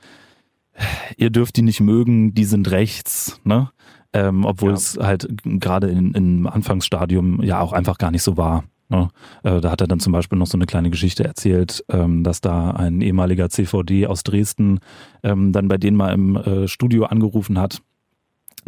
[1.15, 3.69] Ihr dürft die nicht mögen, die sind rechts, ne?
[4.12, 4.75] Ähm, obwohl ja.
[4.75, 8.63] es halt gerade im Anfangsstadium ja auch einfach gar nicht so war.
[8.89, 9.10] Ne?
[9.43, 12.41] Äh, da hat er dann zum Beispiel noch so eine kleine Geschichte erzählt, ähm, dass
[12.41, 14.80] da ein ehemaliger CVD aus Dresden
[15.23, 17.82] ähm, dann bei denen mal im äh, Studio angerufen hat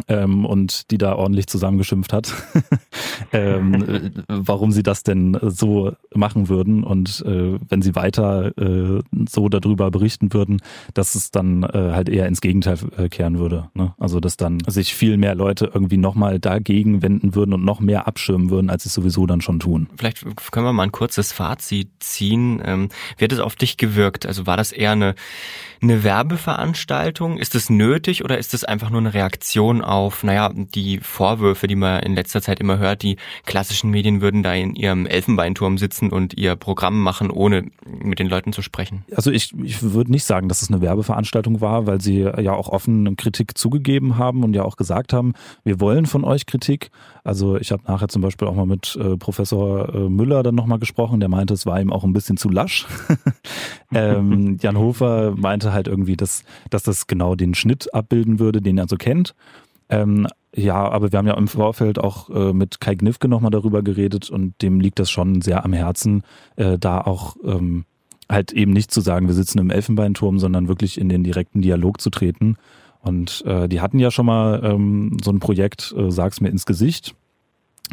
[0.08, 2.32] ähm, und die da ordentlich zusammengeschimpft hat,
[3.32, 9.02] ähm, äh, warum sie das denn so machen würden und äh, wenn sie weiter äh,
[9.28, 10.60] so darüber berichten würden,
[10.94, 13.70] dass es dann äh, halt eher ins Gegenteil äh, kehren würde.
[13.74, 13.94] Ne?
[13.98, 18.06] Also dass dann sich viel mehr Leute irgendwie nochmal dagegen wenden würden und noch mehr
[18.06, 19.88] abschirmen würden, als sie es sowieso dann schon tun.
[19.96, 22.62] Vielleicht können wir mal ein kurzes Fazit ziehen.
[22.64, 24.26] Ähm, wie hat es auf dich gewirkt?
[24.26, 25.14] Also war das eher eine,
[25.80, 27.38] eine Werbeveranstaltung?
[27.38, 31.76] Ist es nötig oder ist es einfach nur eine Reaktion auf, naja, die Vorwürfe, die
[31.76, 36.10] man in letzter Zeit immer hört, die klassischen Medien würden da in ihrem Elfenbeinturm sitzen
[36.10, 37.64] und ihr Programm machen, ohne
[38.02, 39.04] mit den Leuten zu sprechen?
[39.14, 42.68] Also ich, ich würde nicht sagen, dass es eine Werbeveranstaltung war, weil sie ja auch
[42.68, 46.90] offen Kritik zugegeben haben und ja auch gesagt haben, wir wollen von euch Kritik.
[47.24, 50.78] Also ich habe nachher zum Beispiel auch mal mit äh, Professor äh, Müller dann nochmal
[50.78, 52.86] gesprochen, der meinte, es war ihm auch ein bisschen zu lasch.
[53.94, 58.78] ähm, Jan Hofer meinte halt irgendwie, dass, dass das genau den Schnitt abbilden würde, den
[58.78, 59.34] er so kennt.
[59.88, 63.82] Ähm, ja, aber wir haben ja im Vorfeld auch äh, mit Kai Gnifke nochmal darüber
[63.82, 66.22] geredet und dem liegt das schon sehr am Herzen,
[66.56, 67.84] äh, da auch ähm,
[68.28, 72.00] halt eben nicht zu sagen, wir sitzen im Elfenbeinturm, sondern wirklich in den direkten Dialog
[72.00, 72.56] zu treten.
[73.00, 76.66] Und äh, die hatten ja schon mal ähm, so ein Projekt, äh, sag's mir ins
[76.66, 77.14] Gesicht.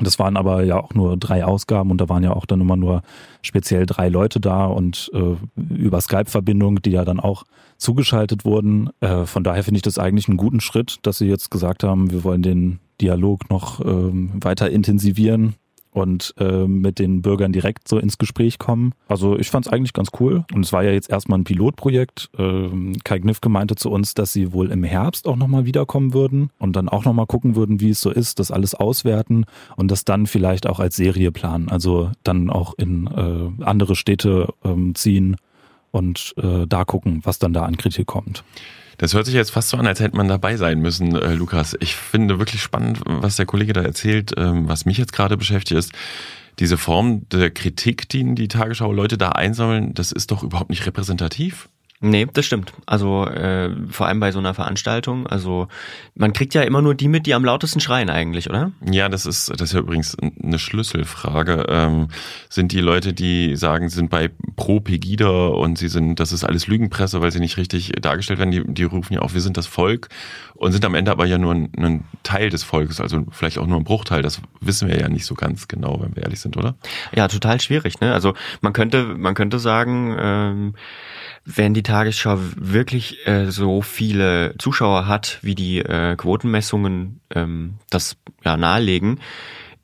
[0.04, 2.76] Das waren aber ja auch nur drei Ausgaben und da waren ja auch dann immer
[2.76, 3.02] nur
[3.42, 5.36] speziell drei Leute da und äh,
[5.74, 7.44] über Skype-Verbindung, die ja dann auch
[7.78, 8.90] zugeschaltet wurden.
[9.00, 12.12] Äh, von daher finde ich das eigentlich einen guten Schritt, dass sie jetzt gesagt haben,
[12.12, 15.56] wir wollen den Dialog noch ähm, weiter intensivieren
[15.92, 18.94] und äh, mit den Bürgern direkt so ins Gespräch kommen.
[19.08, 20.46] Also ich fand es eigentlich ganz cool.
[20.54, 22.30] Und es war ja jetzt erstmal ein Pilotprojekt.
[22.38, 26.52] Ähm, Kai Gnifke meinte zu uns, dass sie wohl im Herbst auch nochmal wiederkommen würden
[26.60, 30.06] und dann auch nochmal gucken würden, wie es so ist, das alles auswerten und das
[30.06, 31.70] dann vielleicht auch als Serie planen.
[31.70, 35.38] Also dann auch in äh, andere Städte ähm, ziehen
[35.92, 38.44] und äh, da gucken, was dann da an Kritik kommt.
[39.00, 41.76] Das hört sich jetzt fast so an, als hätte man dabei sein müssen, äh, Lukas.
[41.80, 44.34] Ich finde wirklich spannend, was der Kollege da erzählt.
[44.36, 45.94] Ähm, was mich jetzt gerade beschäftigt ist,
[46.60, 51.70] diese Form der Kritik, die die Tagesschau-Leute da einsammeln, das ist doch überhaupt nicht repräsentativ.
[52.02, 52.72] Nee, das stimmt.
[52.86, 55.28] Also äh, vor allem bei so einer Veranstaltung.
[55.28, 55.68] Also
[56.16, 58.72] man kriegt ja immer nur die mit, die am lautesten schreien eigentlich, oder?
[58.90, 61.66] Ja, das ist das ist ja übrigens eine Schlüsselfrage.
[61.68, 62.08] Ähm,
[62.48, 66.46] sind die Leute, die sagen, sie sind bei pro Pegida und sie sind, das ist
[66.46, 69.58] alles Lügenpresse, weil sie nicht richtig dargestellt werden, die, die rufen ja auch, wir sind
[69.58, 70.08] das Volk
[70.56, 73.68] und sind am Ende aber ja nur ein, ein Teil des Volkes, also vielleicht auch
[73.68, 74.22] nur ein Bruchteil.
[74.22, 76.76] Das wissen wir ja nicht so ganz genau, wenn wir ehrlich sind, oder?
[77.14, 78.00] Ja, total schwierig.
[78.00, 78.14] Ne?
[78.14, 80.16] Also man könnte man könnte sagen.
[80.18, 80.74] Ähm,
[81.56, 88.18] wenn die Tagesschau wirklich äh, so viele Zuschauer hat, wie die äh, Quotenmessungen ähm, das
[88.44, 89.20] ja nahelegen,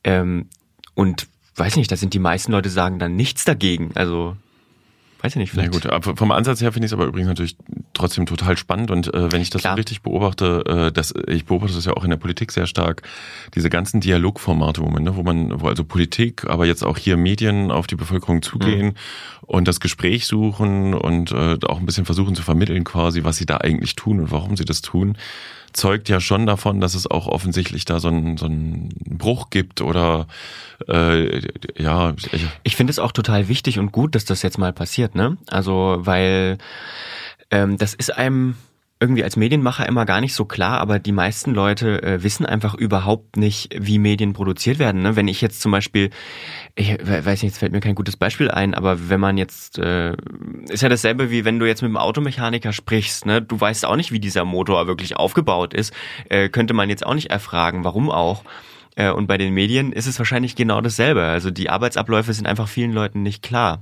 [0.03, 0.47] ähm,
[0.93, 3.91] und weiß nicht, da sind die meisten Leute sagen dann nichts dagegen.
[3.95, 4.37] Also
[5.25, 5.51] weiß ich nicht.
[5.51, 5.85] Vielleicht.
[5.89, 7.57] Na gut, vom Ansatz her finde ich es aber übrigens natürlich
[7.93, 11.73] trotzdem total spannend und äh, wenn ich das so richtig beobachte, äh, das, ich beobachte
[11.75, 13.01] das ja auch in der Politik sehr stark,
[13.55, 17.17] diese ganzen Dialogformate, wo man, ne, wo man, wo also Politik, aber jetzt auch hier
[17.17, 18.93] Medien auf die Bevölkerung zugehen mhm.
[19.41, 23.45] und das Gespräch suchen und äh, auch ein bisschen versuchen zu vermitteln quasi, was sie
[23.45, 25.17] da eigentlich tun und warum sie das tun
[25.75, 29.81] zeugt ja schon davon, dass es auch offensichtlich da so einen, so einen Bruch gibt
[29.81, 30.27] oder
[30.87, 31.41] äh,
[31.77, 32.13] ja.
[32.63, 35.37] Ich, finde es auch total wichtig und gut, dass das jetzt mal passiert, ne?
[35.47, 36.57] Also weil
[37.51, 38.55] ähm, das ist einem
[39.05, 42.73] irgendwie als Medienmacher immer gar nicht so klar, aber die meisten Leute äh, wissen einfach
[42.73, 45.03] überhaupt nicht, wie Medien produziert werden.
[45.03, 45.15] Ne?
[45.15, 46.09] Wenn ich jetzt zum Beispiel,
[46.73, 50.13] ich weiß nicht, jetzt fällt mir kein gutes Beispiel ein, aber wenn man jetzt, äh,
[50.69, 53.43] ist ja dasselbe wie wenn du jetzt mit einem Automechaniker sprichst, ne?
[53.43, 55.93] du weißt auch nicht, wie dieser Motor wirklich aufgebaut ist,
[56.29, 58.43] äh, könnte man jetzt auch nicht erfragen, warum auch.
[58.95, 61.23] Äh, und bei den Medien ist es wahrscheinlich genau dasselbe.
[61.23, 63.79] Also die Arbeitsabläufe sind einfach vielen Leuten nicht klar.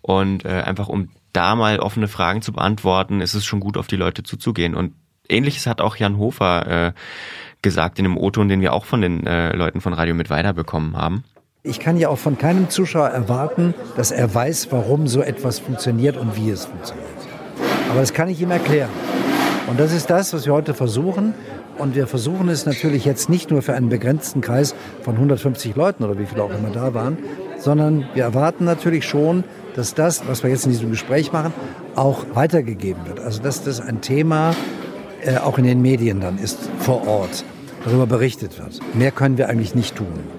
[0.00, 3.86] Und äh, einfach um da mal offene Fragen zu beantworten, ist es schon gut, auf
[3.86, 4.74] die Leute zuzugehen.
[4.74, 4.94] Und
[5.28, 6.92] ähnliches hat auch Jan Hofer äh,
[7.62, 10.52] gesagt in einem O-Ton, den wir auch von den äh, Leuten von Radio mit weiter
[10.52, 11.24] bekommen haben.
[11.62, 16.16] Ich kann ja auch von keinem Zuschauer erwarten, dass er weiß, warum so etwas funktioniert
[16.16, 17.06] und wie es funktioniert.
[17.90, 18.90] Aber das kann ich ihm erklären.
[19.66, 21.34] Und das ist das, was wir heute versuchen.
[21.76, 26.04] Und wir versuchen es natürlich jetzt nicht nur für einen begrenzten Kreis von 150 Leuten
[26.04, 27.18] oder wie viele auch immer da waren,
[27.58, 29.44] sondern wir erwarten natürlich schon,
[29.76, 31.52] dass das, was wir jetzt in diesem Gespräch machen,
[31.94, 33.20] auch weitergegeben wird.
[33.20, 34.56] Also dass das ein Thema
[35.22, 37.44] äh, auch in den Medien dann ist, vor Ort,
[37.84, 38.80] darüber berichtet wird.
[38.94, 40.35] Mehr können wir eigentlich nicht tun.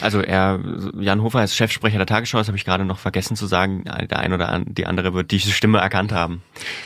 [0.00, 0.60] Also er,
[0.98, 3.84] Jan Hofer ist Chefsprecher der Tagesschau, das habe ich gerade noch vergessen zu sagen.
[3.84, 6.42] Der ein oder die andere wird diese Stimme erkannt haben.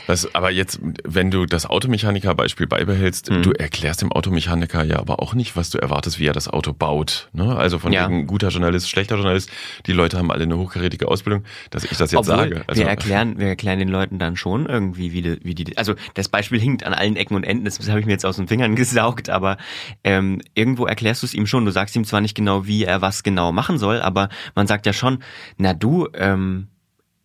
[0.07, 3.43] Das, aber jetzt, wenn du das Automechaniker-Beispiel beibehältst, mhm.
[3.43, 6.73] du erklärst dem Automechaniker ja aber auch nicht, was du erwartest, wie er das Auto
[6.73, 7.29] baut.
[7.33, 7.55] Ne?
[7.55, 8.07] Also von ja.
[8.07, 9.49] wegen guter Journalist, schlechter Journalist,
[9.85, 12.63] die Leute haben alle eine hochkarätige Ausbildung, dass ich das jetzt Obwohl, sage.
[12.67, 15.95] Also, wir erklären, wir erklären den Leuten dann schon irgendwie, wie die, wie die, also
[16.13, 18.47] das Beispiel hinkt an allen Ecken und Enden, das habe ich mir jetzt aus den
[18.47, 19.57] Fingern gesaugt, aber
[20.03, 21.65] ähm, irgendwo erklärst du es ihm schon.
[21.65, 24.85] Du sagst ihm zwar nicht genau, wie er was genau machen soll, aber man sagt
[24.85, 25.19] ja schon,
[25.57, 26.67] na du, ähm,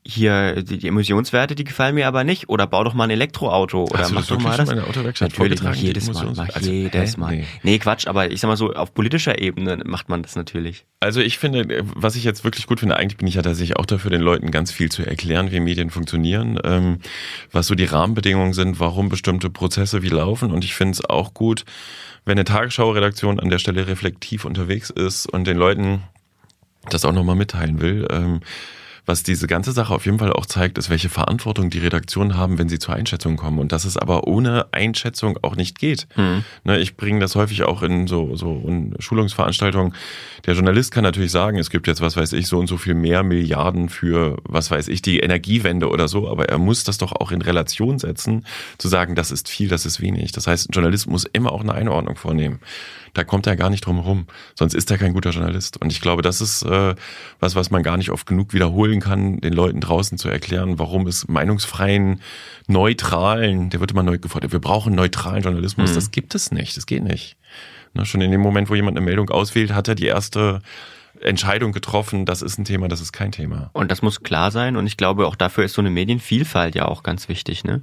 [0.08, 2.48] hier die, die Emissionswerte, die gefallen mir aber nicht.
[2.48, 4.70] Oder bau doch mal ein Elektroauto oder Hast mach doch mal das.
[5.20, 7.36] Natürlich mach jedes Mal, mach also, jedes Mal.
[7.36, 7.44] Nee.
[7.62, 10.86] nee, Quatsch, aber ich sag mal so, auf politischer Ebene macht man das natürlich.
[11.00, 13.84] Also ich finde, was ich jetzt wirklich gut finde, eigentlich bin ich ja tatsächlich auch
[13.84, 17.00] dafür, den Leuten ganz viel zu erklären, wie Medien funktionieren, ähm,
[17.52, 20.52] was so die Rahmenbedingungen sind, warum bestimmte Prozesse wie laufen.
[20.52, 21.66] Und ich finde es auch gut,
[22.24, 26.02] wenn eine Tagesschau-Redaktion an der Stelle reflektiv unterwegs ist und den Leuten
[26.88, 28.08] das auch nochmal mitteilen will.
[28.10, 28.40] Ähm,
[29.08, 32.58] Was diese ganze Sache auf jeden Fall auch zeigt, ist, welche Verantwortung die Redaktionen haben,
[32.58, 33.58] wenn sie zur Einschätzung kommen.
[33.58, 36.06] Und dass es aber ohne Einschätzung auch nicht geht.
[36.14, 36.44] Mhm.
[36.64, 39.94] Ne, ich bringe das häufig auch in so, so in Schulungsveranstaltungen.
[40.44, 42.92] Der Journalist kann natürlich sagen, es gibt jetzt, was weiß ich, so und so viel
[42.92, 46.28] mehr Milliarden für, was weiß ich, die Energiewende oder so.
[46.28, 48.44] Aber er muss das doch auch in Relation setzen,
[48.76, 50.32] zu sagen, das ist viel, das ist wenig.
[50.32, 52.60] Das heißt, ein Journalist muss immer auch eine Einordnung vornehmen
[53.18, 54.26] da kommt er gar nicht drum herum.
[54.54, 55.76] Sonst ist er kein guter Journalist.
[55.82, 56.94] Und ich glaube, das ist äh,
[57.40, 61.06] was, was man gar nicht oft genug wiederholen kann, den Leuten draußen zu erklären, warum
[61.06, 62.20] es meinungsfreien,
[62.68, 65.90] neutralen, der wird immer neu gefordert, wir brauchen neutralen Journalismus.
[65.90, 65.94] Mhm.
[65.94, 67.36] Das gibt es nicht, das geht nicht.
[67.94, 70.62] Na, schon in dem Moment, wo jemand eine Meldung auswählt, hat er die erste
[71.20, 73.70] Entscheidung getroffen, das ist ein Thema, das ist kein Thema.
[73.72, 76.86] Und das muss klar sein und ich glaube, auch dafür ist so eine Medienvielfalt ja
[76.86, 77.82] auch ganz wichtig, ne?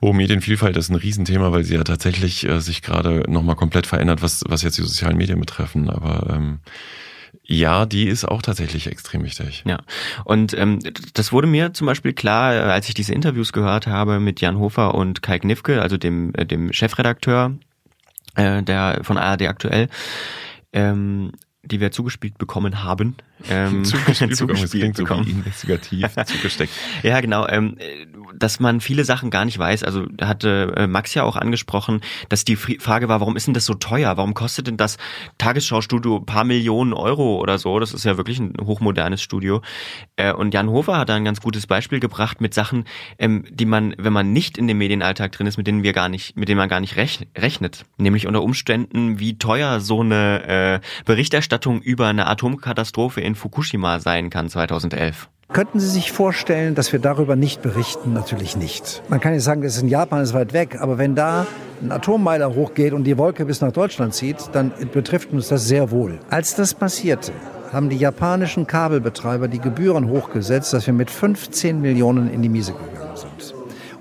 [0.00, 4.22] Oh, Medienvielfalt ist ein Riesenthema, weil sie ja tatsächlich äh, sich gerade nochmal komplett verändert,
[4.22, 5.90] was, was jetzt die sozialen Medien betreffen.
[5.90, 6.60] Aber ähm,
[7.42, 9.64] ja, die ist auch tatsächlich extrem wichtig.
[9.66, 9.78] Ja,
[10.24, 10.78] und ähm,
[11.14, 14.58] das wurde mir zum Beispiel klar, äh, als ich diese Interviews gehört habe mit Jan
[14.58, 17.58] Hofer und Kai Knifke, also dem, äh, dem Chefredakteur
[18.36, 19.88] äh, der von ARD aktuell.
[20.72, 21.32] Ähm,
[21.62, 23.16] die wir zugespielt bekommen haben.
[23.48, 25.24] Ähm, zugespielt, zugespielt bekommen.
[25.24, 26.72] So investigativ zugesteckt.
[27.02, 27.46] Ja, genau.
[27.48, 27.76] Ähm,
[28.34, 29.84] dass man viele Sachen gar nicht weiß.
[29.84, 33.66] Also hatte äh, Max ja auch angesprochen, dass die Frage war, warum ist denn das
[33.66, 34.16] so teuer?
[34.16, 34.96] Warum kostet denn das
[35.38, 37.78] Tagesschau-Studio paar Millionen Euro oder so?
[37.78, 39.60] Das ist ja wirklich ein hochmodernes Studio.
[40.16, 42.84] Äh, und Jan Hofer hat da ein ganz gutes Beispiel gebracht mit Sachen,
[43.18, 46.08] ähm, die man, wenn man nicht in dem Medienalltag drin ist, mit denen wir gar
[46.08, 47.84] nicht, mit denen man gar nicht rechnet.
[47.98, 51.49] Nämlich unter Umständen, wie teuer so eine äh, Berichterstattung
[51.82, 55.28] über eine Atomkatastrophe in Fukushima sein kann 2011.
[55.52, 58.12] Könnten Sie sich vorstellen, dass wir darüber nicht berichten?
[58.12, 59.02] Natürlich nicht.
[59.08, 61.44] Man kann jetzt sagen, das ist in Japan, ist weit weg, aber wenn da
[61.82, 65.90] ein Atommeiler hochgeht und die Wolke bis nach Deutschland zieht, dann betrifft uns das sehr
[65.90, 66.20] wohl.
[66.30, 67.32] Als das passierte,
[67.72, 72.72] haben die japanischen Kabelbetreiber die Gebühren hochgesetzt, dass wir mit 15 Millionen in die Miese
[72.72, 73.54] gegangen sind.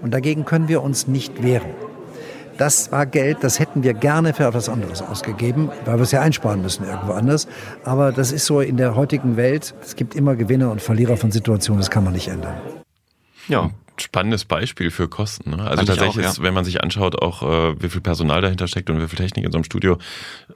[0.03, 1.88] Und dagegen können wir uns nicht wehren.
[2.59, 6.19] Das war Geld, das hätten wir gerne für etwas anderes ausgegeben, weil wir es ja
[6.19, 7.47] einsparen müssen irgendwo anders.
[7.85, 9.73] Aber das ist so in der heutigen Welt.
[9.81, 12.55] Es gibt immer Gewinner und Verlierer von Situationen, das kann man nicht ändern.
[13.47, 15.51] Ja, spannendes Beispiel für Kosten.
[15.51, 15.63] Ne?
[15.63, 16.29] Also tatsächlich, auch, ja.
[16.31, 19.17] ist, wenn man sich anschaut, auch äh, wie viel Personal dahinter steckt und wie viel
[19.17, 19.97] Technik in so einem Studio,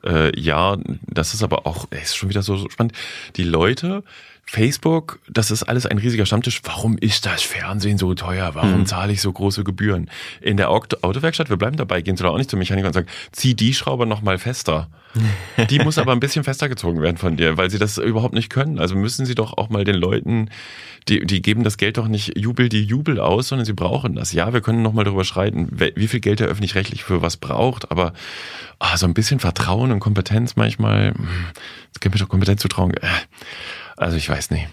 [0.06, 0.76] äh, ja,
[1.08, 2.92] das ist aber auch, ey, ist schon wieder so, so spannend.
[3.38, 4.04] Die Leute
[4.46, 6.62] Facebook, das ist alles ein riesiger Stammtisch.
[6.64, 8.52] Warum ist das Fernsehen so teuer?
[8.54, 8.86] Warum hm.
[8.86, 10.10] zahle ich so große Gebühren?
[10.42, 13.08] In der Autowerkstatt, wir bleiben dabei, gehen sie da auch nicht zum Mechaniker und sagen,
[13.32, 14.90] zieh die Schraube noch mal fester.
[15.70, 18.50] Die muss aber ein bisschen fester gezogen werden von dir, weil sie das überhaupt nicht
[18.50, 18.80] können.
[18.80, 20.50] Also müssen sie doch auch mal den Leuten,
[21.08, 24.34] die, die geben das Geld doch nicht Jubel die Jubel aus, sondern sie brauchen das.
[24.34, 27.92] Ja, wir können noch mal darüber schreiten, wie viel Geld der öffentlich-rechtlich für was braucht,
[27.92, 28.14] aber
[28.80, 31.28] ah, so ein bisschen Vertrauen und Kompetenz manchmal, hm,
[31.94, 32.94] das gibt mir doch Kompetenz zu trauen.
[32.96, 33.08] Äh,
[33.98, 34.68] also ich weiß nicht.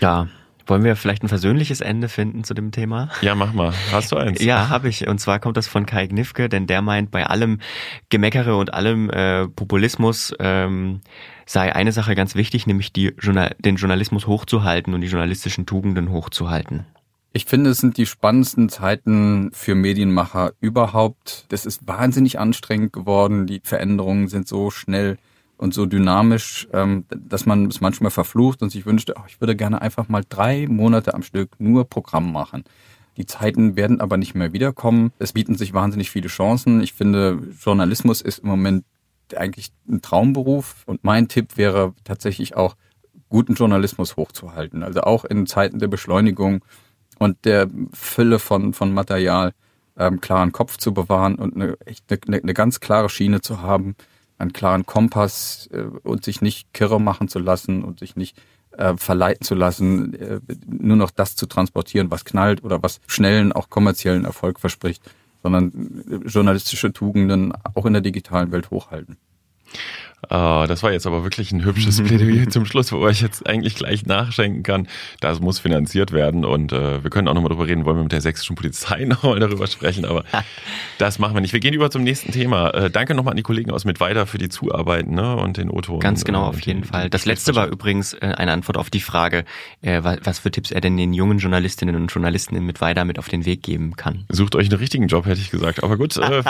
[0.00, 0.28] Ja.
[0.66, 3.10] Wollen wir vielleicht ein versöhnliches Ende finden zu dem Thema?
[3.20, 3.74] Ja, mach mal.
[3.92, 4.42] Hast du eins?
[4.42, 5.06] Ja, habe ich.
[5.06, 7.60] Und zwar kommt das von Kai Gnifke, denn der meint, bei allem
[8.08, 11.02] Gemeckere und allem äh, Populismus ähm,
[11.44, 16.10] sei eine Sache ganz wichtig, nämlich die Journal den Journalismus hochzuhalten und die journalistischen Tugenden
[16.10, 16.86] hochzuhalten.
[17.34, 21.46] Ich finde, es sind die spannendsten Zeiten für Medienmacher überhaupt.
[21.48, 23.46] Das ist wahnsinnig anstrengend geworden.
[23.46, 25.18] Die Veränderungen sind so schnell
[25.64, 29.56] und so dynamisch, ähm, dass man es manchmal verflucht und sich wünschte, oh, ich würde
[29.56, 32.64] gerne einfach mal drei Monate am Stück nur Programm machen.
[33.16, 35.10] Die Zeiten werden aber nicht mehr wiederkommen.
[35.18, 36.82] Es bieten sich wahnsinnig viele Chancen.
[36.82, 38.84] Ich finde, Journalismus ist im Moment
[39.34, 42.76] eigentlich ein Traumberuf und mein Tipp wäre tatsächlich auch,
[43.30, 44.82] guten Journalismus hochzuhalten.
[44.82, 46.62] Also auch in Zeiten der Beschleunigung
[47.18, 49.54] und der Fülle von, von Material
[49.96, 53.96] ähm, klaren Kopf zu bewahren und eine, echt eine, eine ganz klare Schiene zu haben,
[54.44, 58.36] einen klaren Kompass äh, und sich nicht kirre machen zu lassen und sich nicht
[58.76, 63.52] äh, verleiten zu lassen, äh, nur noch das zu transportieren, was knallt oder was schnellen,
[63.52, 65.02] auch kommerziellen Erfolg verspricht,
[65.42, 69.16] sondern äh, journalistische Tugenden auch in der digitalen Welt hochhalten.
[70.30, 73.74] Ah, das war jetzt aber wirklich ein hübsches Plädoyer zum Schluss, wo ich jetzt eigentlich
[73.74, 74.88] gleich nachschenken kann.
[75.20, 78.12] Das muss finanziert werden und äh, wir können auch nochmal drüber reden, wollen wir mit
[78.12, 80.24] der sächsischen Polizei nochmal darüber sprechen, aber
[80.98, 81.52] das machen wir nicht.
[81.52, 82.70] Wir gehen über zum nächsten Thema.
[82.70, 86.00] Äh, danke nochmal an die Kollegen aus Mittweida für die Zuarbeit ne, und den O-Ton.
[86.00, 87.10] Ganz genau, auf jeden die, Fall.
[87.10, 89.44] Das letzte war übrigens eine Antwort auf die Frage,
[89.82, 93.28] äh, was für Tipps er denn den jungen Journalistinnen und Journalisten in Mittweida mit auf
[93.28, 94.24] den Weg geben kann.
[94.28, 95.82] Sucht euch einen richtigen Job, hätte ich gesagt.
[95.82, 96.42] Aber gut, äh,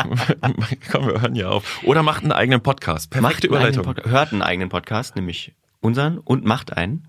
[0.90, 1.82] komm, wir hören ja auf.
[1.84, 3.10] Oder macht einen eigenen Podcast.
[3.10, 3.87] Perfekte Überleitung.
[3.96, 7.09] Einen hört einen eigenen Podcast, nämlich unseren und macht einen.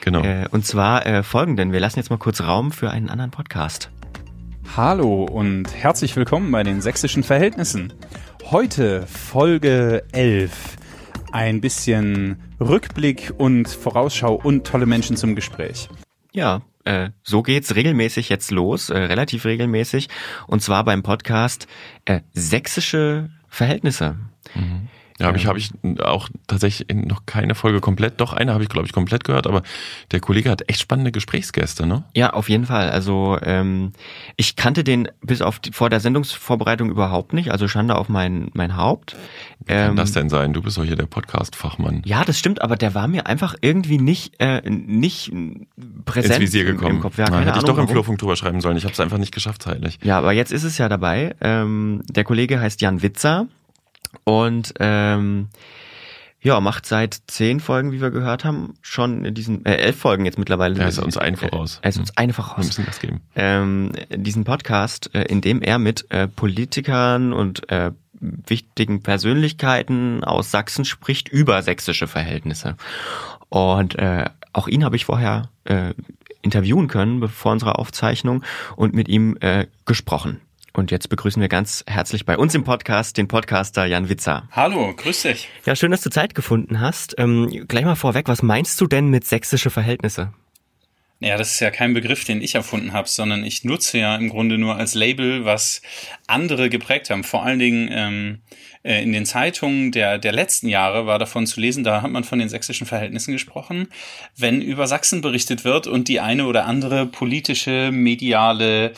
[0.00, 0.22] Genau.
[0.22, 1.72] Äh, und zwar äh, folgenden.
[1.72, 3.90] Wir lassen jetzt mal kurz Raum für einen anderen Podcast.
[4.76, 7.92] Hallo und herzlich willkommen bei den sächsischen Verhältnissen.
[8.50, 10.76] Heute Folge 11.
[11.32, 15.88] Ein bisschen Rückblick und Vorausschau und tolle Menschen zum Gespräch.
[16.32, 20.08] Ja, äh, so geht's regelmäßig jetzt los, äh, relativ regelmäßig.
[20.46, 21.66] Und zwar beim Podcast
[22.04, 24.16] äh, Sächsische Verhältnisse.
[24.54, 24.88] Mhm.
[25.22, 25.70] Ja, habe ich, hab ich
[26.00, 28.20] auch tatsächlich noch keine Folge komplett.
[28.20, 29.62] Doch, eine habe ich, glaube ich, komplett gehört, aber
[30.10, 32.04] der Kollege hat echt spannende Gesprächsgäste, ne?
[32.14, 32.90] Ja, auf jeden Fall.
[32.90, 33.92] Also ähm,
[34.36, 38.50] ich kannte den bis auf die, vor der Sendungsvorbereitung überhaupt nicht, also Schande auf mein,
[38.54, 39.16] mein Haupt.
[39.60, 40.52] Wie kann ähm, das denn sein?
[40.52, 42.02] Du bist doch hier der Podcast-Fachmann.
[42.04, 45.32] Ja, das stimmt, aber der war mir einfach irgendwie nicht, äh, nicht
[46.04, 46.96] präsent Ins Visier gekommen.
[46.96, 47.18] im Kopf.
[47.18, 48.76] Ja, Na, hätte ich doch Ahnung, im Flurfunk drüber schreiben sollen.
[48.76, 49.98] Ich habe es einfach nicht geschafft zeitlich.
[50.02, 51.34] Ja, aber jetzt ist es ja dabei.
[51.40, 53.46] Ähm, der Kollege heißt Jan Witzer
[54.24, 55.48] und ähm,
[56.42, 60.24] ja, macht seit zehn Folgen, wie wir gehört haben, schon in diesen äh, elf Folgen
[60.24, 60.78] jetzt mittlerweile.
[60.80, 61.78] Er ist uns ein voraus.
[61.82, 62.58] Er ist uns eine voraus.
[62.58, 63.20] Wir müssen das geben.
[63.36, 70.50] Ähm, diesen Podcast, äh, in dem er mit äh, Politikern und äh, wichtigen Persönlichkeiten aus
[70.50, 72.76] Sachsen spricht über sächsische Verhältnisse.
[73.48, 75.94] Und äh, auch ihn habe ich vorher äh,
[76.40, 78.42] interviewen können bevor unserer Aufzeichnung
[78.74, 80.40] und mit ihm äh, gesprochen.
[80.74, 84.48] Und jetzt begrüßen wir ganz herzlich bei uns im Podcast den Podcaster Jan Witzer.
[84.52, 85.48] Hallo, grüß dich.
[85.66, 87.14] Ja, schön, dass du Zeit gefunden hast.
[87.18, 90.32] Ähm, gleich mal vorweg, was meinst du denn mit sächsische Verhältnisse?
[91.20, 94.28] Ja, das ist ja kein Begriff, den ich erfunden habe, sondern ich nutze ja im
[94.28, 95.82] Grunde nur als Label, was
[96.26, 97.22] andere geprägt haben.
[97.22, 98.40] Vor allen Dingen ähm,
[98.82, 102.24] äh, in den Zeitungen der, der letzten Jahre war davon zu lesen, da hat man
[102.24, 103.86] von den sächsischen Verhältnissen gesprochen,
[104.36, 108.92] wenn über Sachsen berichtet wird und die eine oder andere politische, mediale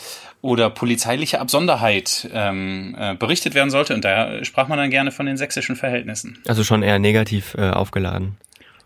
[0.44, 3.94] oder polizeiliche Absonderheit ähm, äh, berichtet werden sollte.
[3.94, 6.38] Und da sprach man dann gerne von den sächsischen Verhältnissen.
[6.46, 8.36] Also schon eher negativ äh, aufgeladen.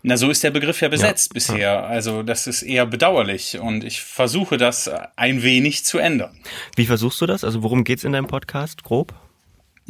[0.01, 1.33] Na, so ist der Begriff ja besetzt ja.
[1.33, 1.83] bisher.
[1.83, 6.31] Also das ist eher bedauerlich und ich versuche das ein wenig zu ändern.
[6.77, 7.43] Wie versuchst du das?
[7.43, 9.13] Also worum geht's in deinem Podcast grob?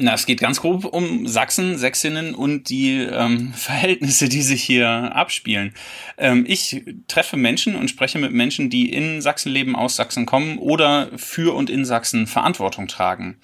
[0.01, 4.87] Na, es geht ganz grob um Sachsen, Sächsinnen und die ähm, Verhältnisse, die sich hier
[4.87, 5.73] abspielen.
[6.17, 10.57] Ähm, ich treffe Menschen und spreche mit Menschen, die in Sachsen leben, aus Sachsen kommen
[10.57, 13.35] oder für und in Sachsen Verantwortung tragen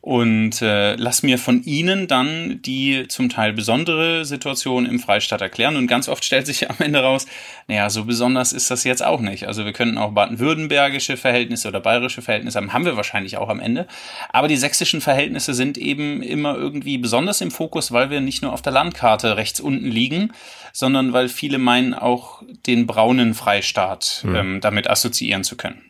[0.00, 5.76] und äh, lass mir von ihnen dann die zum Teil besondere Situation im Freistaat erklären.
[5.76, 7.26] Und ganz oft stellt sich am Ende raus,
[7.66, 9.46] naja, so besonders ist das jetzt auch nicht.
[9.48, 13.60] Also wir könnten auch baden-württembergische Verhältnisse oder bayerische Verhältnisse haben, haben wir wahrscheinlich auch am
[13.60, 13.86] Ende.
[14.30, 18.52] Aber die sächsischen Verhältnisse sind eben immer irgendwie besonders im Fokus, weil wir nicht nur
[18.52, 20.32] auf der Landkarte rechts unten liegen,
[20.72, 24.34] sondern weil viele meinen, auch den braunen Freistaat mhm.
[24.36, 25.87] ähm, damit assoziieren zu können.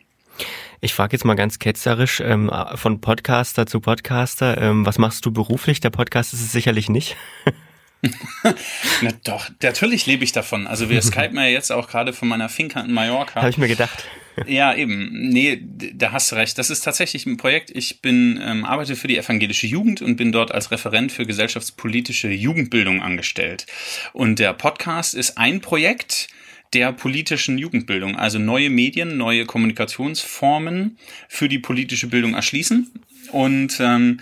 [0.81, 4.61] Ich frage jetzt mal ganz ketzerisch ähm, von Podcaster zu Podcaster.
[4.61, 5.81] Ähm, was machst du beruflich?
[5.81, 7.17] Der Podcast ist es sicherlich nicht.
[9.01, 10.67] Na doch, natürlich lebe ich davon.
[10.67, 13.41] Also wir skypen ja jetzt auch gerade von meiner Finca in Mallorca.
[13.41, 14.05] Habe ich mir gedacht.
[14.47, 15.09] Ja, eben.
[15.11, 15.61] Nee,
[15.93, 16.57] da hast du recht.
[16.57, 17.71] Das ist tatsächlich ein Projekt.
[17.75, 22.29] Ich bin ähm, arbeite für die evangelische Jugend und bin dort als Referent für gesellschaftspolitische
[22.29, 23.65] Jugendbildung angestellt.
[24.13, 26.29] Und der Podcast ist ein Projekt,
[26.73, 30.97] der politischen Jugendbildung, also neue Medien, neue Kommunikationsformen
[31.27, 32.91] für die politische Bildung erschließen.
[33.31, 34.19] Und ähm,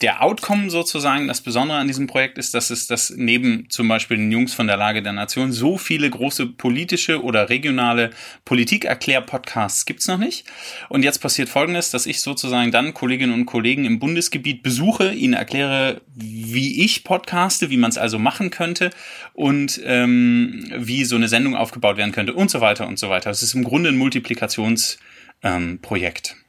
[0.00, 4.16] der Outcome sozusagen, das Besondere an diesem Projekt ist, dass es das neben zum Beispiel
[4.16, 8.08] den Jungs von der Lage der Nation so viele große politische oder regionale
[8.46, 10.46] Politikerklär-Podcasts gibt's noch nicht.
[10.88, 15.34] Und jetzt passiert Folgendes, dass ich sozusagen dann Kolleginnen und Kollegen im Bundesgebiet besuche, ihnen
[15.34, 18.88] erkläre, wie ich podcaste, wie man es also machen könnte
[19.34, 23.28] und ähm, wie so eine Sendung aufgebaut werden könnte und so weiter und so weiter.
[23.30, 26.30] Es ist im Grunde ein Multiplikationsprojekt.
[26.30, 26.39] Ähm,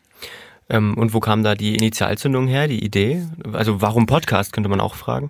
[0.71, 3.27] ähm, und wo kam da die Initialzündung her, die Idee?
[3.51, 5.29] Also warum Podcast, könnte man auch fragen?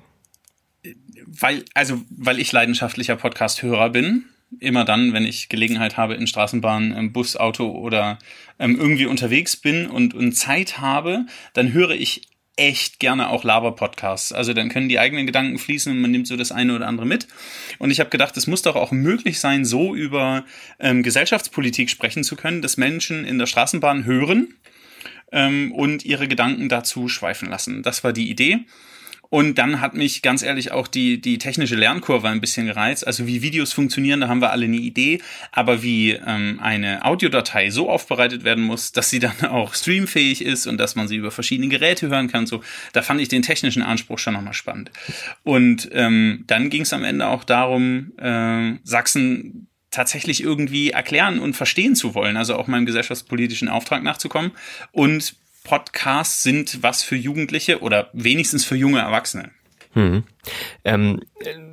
[1.26, 4.26] Weil, also, weil ich leidenschaftlicher Podcast-Hörer bin.
[4.60, 8.20] Immer dann, wenn ich Gelegenheit habe, in Straßenbahn, Bus, Auto oder
[8.60, 12.28] ähm, irgendwie unterwegs bin und, und Zeit habe, dann höre ich
[12.58, 14.34] echt gerne auch Laber-Podcasts.
[14.34, 17.08] Also dann können die eigenen Gedanken fließen und man nimmt so das eine oder andere
[17.08, 17.28] mit.
[17.80, 20.46] Und ich habe gedacht, es muss doch auch möglich sein, so über
[20.80, 24.54] ähm, Gesellschaftspolitik sprechen zu können, dass Menschen in der Straßenbahn hören
[25.32, 27.84] ähm, und ihre Gedanken dazu schweifen lassen.
[27.84, 28.66] Das war die Idee.
[29.32, 33.08] Und dann hat mich ganz ehrlich auch die, die technische Lernkurve ein bisschen gereizt.
[33.08, 35.22] Also wie Videos funktionieren, da haben wir alle eine Idee.
[35.54, 40.68] Aber wie ähm, eine Audiodatei so aufbereitet werden muss, dass sie dann auch streamfähig ist
[40.68, 42.62] und dass man sie über verschiedene Geräte hören kann, so,
[42.92, 44.92] da fand ich den technischen Anspruch schon nochmal spannend.
[45.44, 51.54] Und ähm, dann ging es am Ende auch darum, äh, Sachsen tatsächlich irgendwie erklären und
[51.54, 54.52] verstehen zu wollen, also auch meinem gesellschaftspolitischen Auftrag nachzukommen.
[54.92, 59.52] Und Podcasts sind was für Jugendliche oder wenigstens für junge Erwachsene.
[59.94, 60.24] Hm.
[60.86, 61.20] Ähm,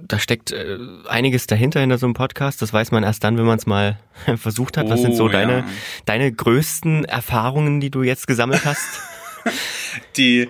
[0.07, 0.77] da steckt äh,
[1.09, 2.61] einiges dahinter hinter so einem Podcast.
[2.61, 3.99] Das weiß man erst dann, wenn man es mal
[4.37, 4.91] versucht hat.
[4.91, 5.65] Was sind so oh, deine, ja.
[6.05, 9.01] deine größten Erfahrungen, die du jetzt gesammelt hast?
[10.17, 10.49] die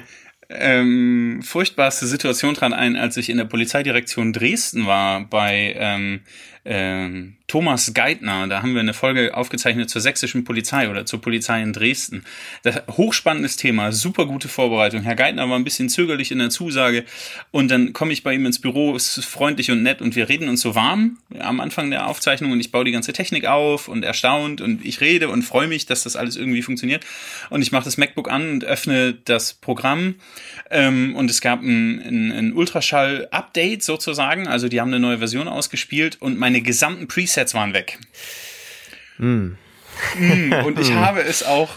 [0.49, 6.21] ähm, furchtbarste Situation trat ein, als ich in der Polizeidirektion Dresden war bei ähm,
[6.65, 11.63] ähm, Thomas Geithner, da haben wir eine Folge aufgezeichnet zur sächsischen Polizei oder zur Polizei
[11.63, 12.25] in Dresden.
[12.63, 15.01] Das, hochspannendes Thema, super gute Vorbereitung.
[15.01, 17.05] Herr Geithner war ein bisschen zögerlich in der Zusage
[17.51, 20.49] und dann komme ich bei ihm ins Büro, ist freundlich und nett und wir reden
[20.51, 24.03] uns so warm am Anfang der Aufzeichnung und ich baue die ganze Technik auf und
[24.03, 27.07] erstaunt und ich rede und freue mich, dass das alles irgendwie funktioniert
[27.49, 30.17] und ich mache das MacBook an und öffne das Programm
[30.71, 35.49] ähm, und es gab ein, ein, ein Ultraschall-Update sozusagen, also die haben eine neue Version
[35.49, 37.99] ausgespielt und meine gesamten Presets waren weg.
[39.19, 39.51] Mm.
[40.19, 41.77] Mm, und ich habe es auch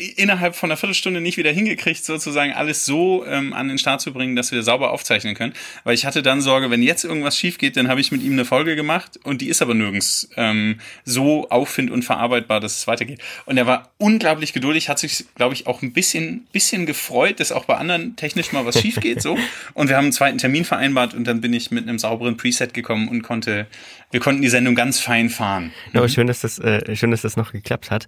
[0.00, 4.12] innerhalb von einer Viertelstunde nicht wieder hingekriegt, sozusagen alles so ähm, an den Start zu
[4.12, 5.52] bringen, dass wir sauber aufzeichnen können.
[5.84, 8.32] Weil ich hatte dann Sorge, wenn jetzt irgendwas schief geht, dann habe ich mit ihm
[8.32, 12.86] eine Folge gemacht und die ist aber nirgends ähm, so auffind- und verarbeitbar, dass es
[12.86, 13.20] weitergeht.
[13.46, 17.52] Und er war unglaublich geduldig, hat sich, glaube ich, auch ein bisschen, bisschen gefreut, dass
[17.52, 19.22] auch bei anderen technisch mal was schief geht.
[19.22, 19.38] So.
[19.74, 22.74] Und wir haben einen zweiten Termin vereinbart und dann bin ich mit einem sauberen Preset
[22.74, 23.66] gekommen und konnte,
[24.10, 25.72] wir konnten die Sendung ganz fein fahren.
[25.92, 28.06] Ja, schön, dass das, äh, schön, dass das noch geklappt hat.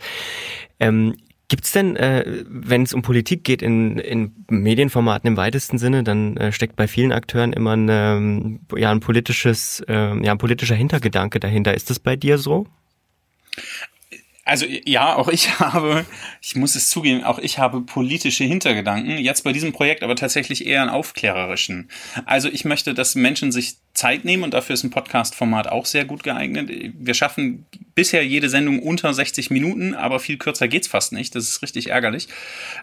[0.81, 1.17] Ähm,
[1.53, 6.03] Gibt es denn, äh, wenn es um Politik geht, in, in Medienformaten im weitesten Sinne,
[6.03, 10.39] dann äh, steckt bei vielen Akteuren immer ein, ähm, ja, ein politisches, äh, ja, ein
[10.39, 11.75] politischer Hintergedanke dahinter.
[11.75, 12.67] Ist das bei dir so?
[14.47, 16.07] Also ja, auch ich habe,
[16.41, 19.19] ich muss es zugeben, auch ich habe politische Hintergedanken.
[19.19, 21.91] Jetzt bei diesem Projekt aber tatsächlich eher einen aufklärerischen.
[22.25, 26.05] Also ich möchte, dass Menschen sich Zeit nehmen und dafür ist ein Podcast-Format auch sehr
[26.05, 26.69] gut geeignet.
[26.99, 31.37] Wir schaffen bisher jede Sendung unter 60 Minuten, aber viel kürzer geht's fast nicht.
[31.37, 32.27] Das ist richtig ärgerlich.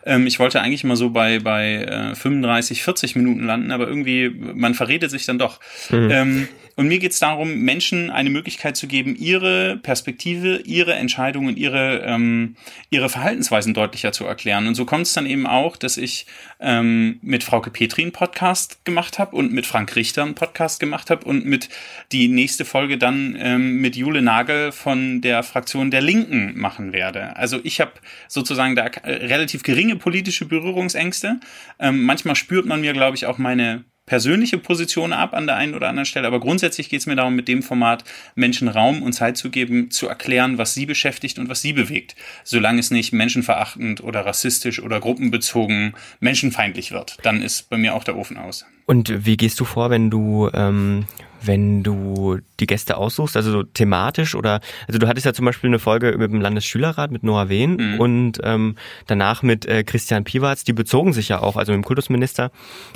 [0.06, 4.30] Ähm, ich wollte eigentlich mal so bei, bei äh, 35, 40 Minuten landen, aber irgendwie,
[4.30, 5.60] man verredet sich dann doch.
[5.90, 6.10] Mhm.
[6.10, 6.48] Ähm,
[6.80, 12.04] und mir geht es darum, Menschen eine Möglichkeit zu geben, ihre Perspektive, ihre Entscheidungen, ihre,
[12.06, 12.56] ähm,
[12.90, 14.66] ihre Verhaltensweisen deutlicher zu erklären.
[14.66, 16.26] Und so kommt es dann eben auch, dass ich
[16.62, 21.09] ähm, mit Frauke Petri einen Podcast gemacht habe und mit Frank Richter einen Podcast gemacht
[21.10, 21.70] habe und mit
[22.12, 27.36] die nächste Folge dann ähm, mit Jule Nagel von der Fraktion der Linken machen werde.
[27.36, 27.94] Also ich habe
[28.28, 31.40] sozusagen da relativ geringe politische Berührungsängste.
[31.80, 35.76] Ähm, manchmal spürt man mir, glaube ich, auch meine persönliche Position ab an der einen
[35.76, 38.04] oder anderen Stelle, aber grundsätzlich geht es mir darum, mit dem Format
[38.34, 42.16] Menschen Raum und Zeit zu geben, zu erklären, was sie beschäftigt und was sie bewegt,
[42.44, 47.18] solange es nicht menschenverachtend oder rassistisch oder gruppenbezogen menschenfeindlich wird.
[47.22, 48.66] Dann ist bei mir auch der Ofen aus.
[48.88, 51.06] Und wie gehst du vor, wenn du ähm,
[51.42, 55.70] wenn du die Gäste aussuchst, also so thematisch oder, also du hattest ja zum Beispiel
[55.70, 58.00] eine Folge mit dem Landesschülerrat mit Noah Wehn mhm.
[58.00, 58.76] und ähm,
[59.08, 62.52] danach mit äh, Christian Piwatz, die bezogen sich ja auch, also mit dem Kultusminister,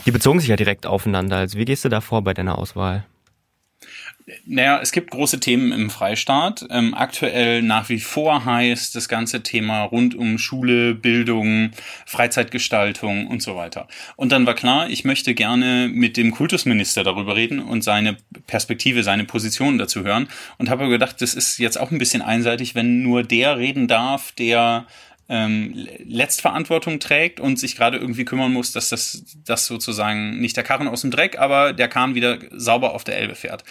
[0.05, 1.37] die bezogen sich ja direkt aufeinander.
[1.37, 3.05] Also wie gehst du da vor bei deiner Auswahl?
[4.45, 6.65] Naja, es gibt große Themen im Freistaat.
[6.69, 11.71] Ähm, aktuell nach wie vor heißt das ganze Thema rund um Schule, Bildung,
[12.05, 13.88] Freizeitgestaltung und so weiter.
[14.15, 18.15] Und dann war klar, ich möchte gerne mit dem Kultusminister darüber reden und seine
[18.47, 20.30] Perspektive, seine Position dazu hören.
[20.57, 24.32] Und habe gedacht, das ist jetzt auch ein bisschen einseitig, wenn nur der reden darf,
[24.32, 24.86] der
[25.30, 30.63] ähm, Letztverantwortung trägt und sich gerade irgendwie kümmern muss, dass das, das sozusagen nicht der
[30.63, 33.63] Karren aus dem Dreck, aber der Kahn wieder sauber auf der Elbe fährt.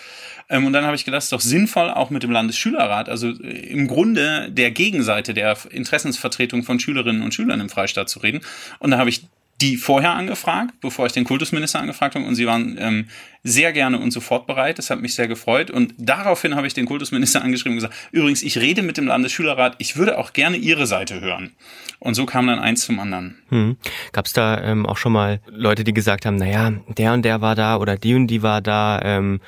[0.48, 3.28] Ähm, und dann habe ich gedacht, es ist doch sinnvoll, auch mit dem Landesschülerrat, also
[3.28, 8.40] äh, im Grunde der Gegenseite der Interessensvertretung von Schülerinnen und Schülern im Freistaat zu reden.
[8.78, 9.26] Und da habe ich
[9.62, 13.08] die vorher angefragt, bevor ich den Kultusminister angefragt habe, und sie waren ähm,
[13.44, 14.78] sehr gerne und sofort bereit.
[14.78, 15.70] Das hat mich sehr gefreut.
[15.70, 19.76] Und daraufhin habe ich den Kultusminister angeschrieben und gesagt, übrigens, ich rede mit dem Landesschülerrat,
[19.78, 21.52] ich würde auch gerne Ihre Seite hören.
[22.00, 23.38] Und so kam dann eins zum anderen.
[23.50, 23.76] Hm.
[24.10, 27.40] Gab es da ähm, auch schon mal Leute, die gesagt haben, naja, der und der
[27.40, 29.40] war da oder die und die war da, ähm,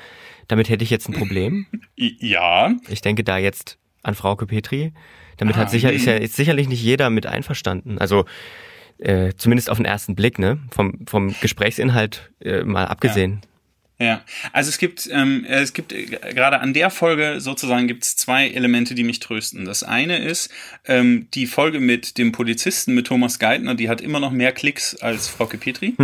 [0.47, 1.67] damit hätte ich jetzt ein Problem?
[1.97, 2.73] ja.
[2.89, 4.93] Ich denke da jetzt an Frauke Petri.
[5.39, 7.99] Damit ah, hat sicher, ist ja ist sicherlich nicht jeder mit einverstanden.
[7.99, 8.25] Also
[8.99, 10.59] äh, zumindest auf den ersten Blick, ne?
[10.71, 13.41] Vom, vom Gesprächsinhalt äh, mal abgesehen.
[13.43, 13.49] Ja.
[14.01, 18.17] Ja, also es gibt, ähm, es gibt äh, gerade an der Folge sozusagen gibt es
[18.17, 19.65] zwei Elemente, die mich trösten.
[19.65, 20.51] Das eine ist
[20.85, 24.97] ähm, die Folge mit dem Polizisten, mit Thomas Geithner, die hat immer noch mehr Klicks
[24.97, 25.95] als Frauke Petri.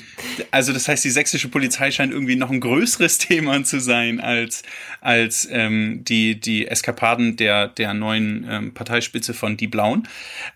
[0.52, 4.62] also das heißt, die sächsische Polizei scheint irgendwie noch ein größeres Thema zu sein als,
[5.02, 10.08] als ähm, die, die Eskapaden der, der neuen ähm, Parteispitze von Die Blauen.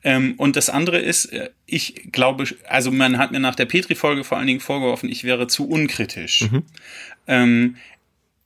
[0.05, 4.25] Ähm, und das andere ist, äh, ich glaube, also man hat mir nach der Petri-Folge
[4.25, 6.51] vor allen Dingen vorgeworfen, ich wäre zu unkritisch.
[6.51, 6.63] Mhm.
[7.27, 7.77] Ähm,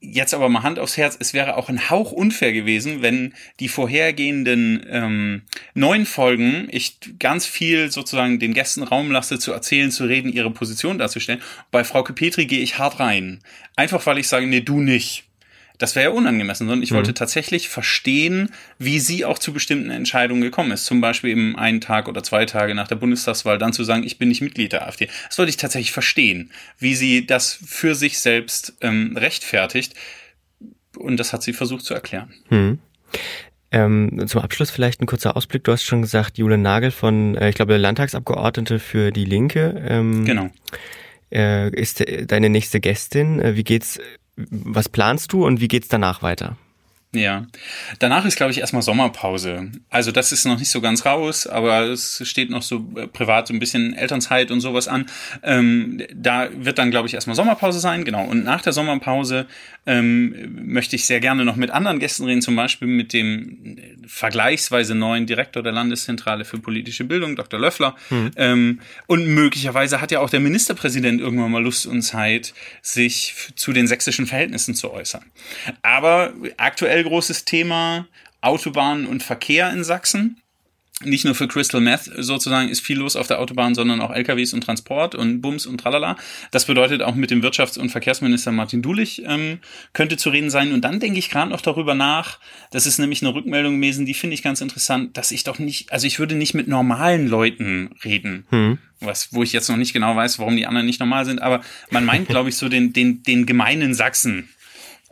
[0.01, 3.69] jetzt aber mal Hand aufs Herz, es wäre auch ein Hauch unfair gewesen, wenn die
[3.69, 5.41] vorhergehenden ähm,
[5.73, 10.51] neun Folgen ich ganz viel sozusagen den Gästen Raum lasse, zu erzählen, zu reden, ihre
[10.51, 11.41] Position darzustellen.
[11.71, 13.39] Bei Frauke Petri gehe ich hart rein.
[13.77, 15.23] Einfach weil ich sage, nee, du nicht.
[15.77, 16.95] Das wäre ja unangemessen, sondern ich mhm.
[16.97, 20.85] wollte tatsächlich verstehen, wie sie auch zu bestimmten Entscheidungen gekommen ist.
[20.85, 24.17] Zum Beispiel eben einen Tag oder zwei Tage nach der Bundestagswahl dann zu sagen, ich
[24.17, 25.09] bin nicht Mitglied der AfD.
[25.27, 29.95] Das wollte ich tatsächlich verstehen, wie sie das für sich selbst ähm, rechtfertigt
[30.97, 32.33] und das hat sie versucht zu erklären.
[32.49, 32.79] Hm.
[33.71, 35.63] Ähm, zum Abschluss vielleicht ein kurzer Ausblick.
[35.63, 39.83] Du hast schon gesagt, Jule Nagel von, äh, ich glaube, Landtagsabgeordnete für die Linke.
[39.87, 40.49] Ähm, genau.
[41.31, 43.39] Äh, ist deine nächste Gästin.
[43.39, 43.99] Äh, wie geht's,
[44.35, 46.57] was planst du und wie geht's danach weiter?
[47.15, 47.45] Ja.
[47.99, 49.71] Danach ist, glaube ich, erstmal Sommerpause.
[49.89, 53.47] Also das ist noch nicht so ganz raus, aber es steht noch so äh, privat
[53.47, 55.05] so ein bisschen Elternzeit und sowas an.
[55.43, 58.25] Ähm, da wird dann, glaube ich, erstmal Sommerpause sein, genau.
[58.25, 59.45] Und nach der Sommerpause
[59.85, 64.95] ähm, möchte ich sehr gerne noch mit anderen Gästen reden, zum Beispiel mit dem vergleichsweise
[64.95, 67.59] neuen Direktor der Landeszentrale für politische Bildung, Dr.
[67.59, 67.95] Löffler.
[68.09, 68.31] Mhm.
[68.37, 73.71] Ähm, und möglicherweise hat ja auch der Ministerpräsident irgendwann mal Lust und Zeit, sich zu
[73.71, 75.23] den sächsischen Verhältnissen zu äußern.
[75.83, 78.07] Aber aktuell großes Thema
[78.41, 80.37] Autobahnen und Verkehr in Sachsen.
[81.05, 84.53] Nicht nur für Crystal Meth sozusagen ist viel los auf der Autobahn, sondern auch LKWs
[84.53, 86.15] und Transport und Bums und tralala.
[86.51, 89.59] Das bedeutet auch mit dem Wirtschafts- und Verkehrsminister Martin Dulich ähm,
[89.93, 90.71] könnte zu reden sein.
[90.71, 92.39] Und dann denke ich gerade noch darüber nach,
[92.71, 95.91] das ist nämlich eine Rückmeldung gewesen, die finde ich ganz interessant, dass ich doch nicht,
[95.91, 98.45] also ich würde nicht mit normalen Leuten reden.
[98.49, 98.77] Hm.
[98.99, 101.61] Was, wo ich jetzt noch nicht genau weiß, warum die anderen nicht normal sind, aber
[101.89, 104.47] man meint, glaube ich, so den, den, den gemeinen Sachsen.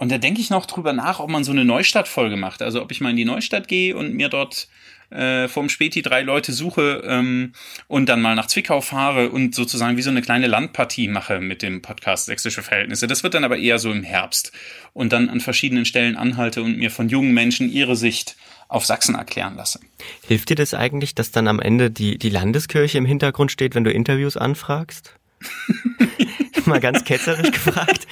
[0.01, 2.63] Und da denke ich noch drüber nach, ob man so eine Neustadt-Folge macht.
[2.63, 4.67] Also ob ich mal in die Neustadt gehe und mir dort
[5.11, 7.53] äh, vom Späti drei Leute suche ähm,
[7.87, 11.61] und dann mal nach Zwickau fahre und sozusagen wie so eine kleine Landpartie mache mit
[11.61, 13.05] dem Podcast Sächsische Verhältnisse.
[13.05, 14.51] Das wird dann aber eher so im Herbst
[14.93, 18.37] und dann an verschiedenen Stellen anhalte und mir von jungen Menschen ihre Sicht
[18.69, 19.81] auf Sachsen erklären lasse.
[20.25, 23.83] Hilft dir das eigentlich, dass dann am Ende die, die Landeskirche im Hintergrund steht, wenn
[23.83, 25.13] du Interviews anfragst?
[26.65, 28.07] Mal ganz ketzerisch gefragt.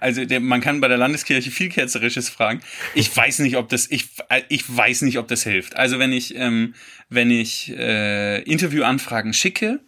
[0.00, 2.60] Also der, man kann bei der Landeskirche viel ketzerisches fragen.
[2.94, 4.08] Ich weiß nicht, ob das ich
[4.48, 5.76] ich weiß nicht, ob das hilft.
[5.76, 6.74] Also wenn ich ähm,
[7.08, 9.80] wenn ich äh, Interviewanfragen schicke,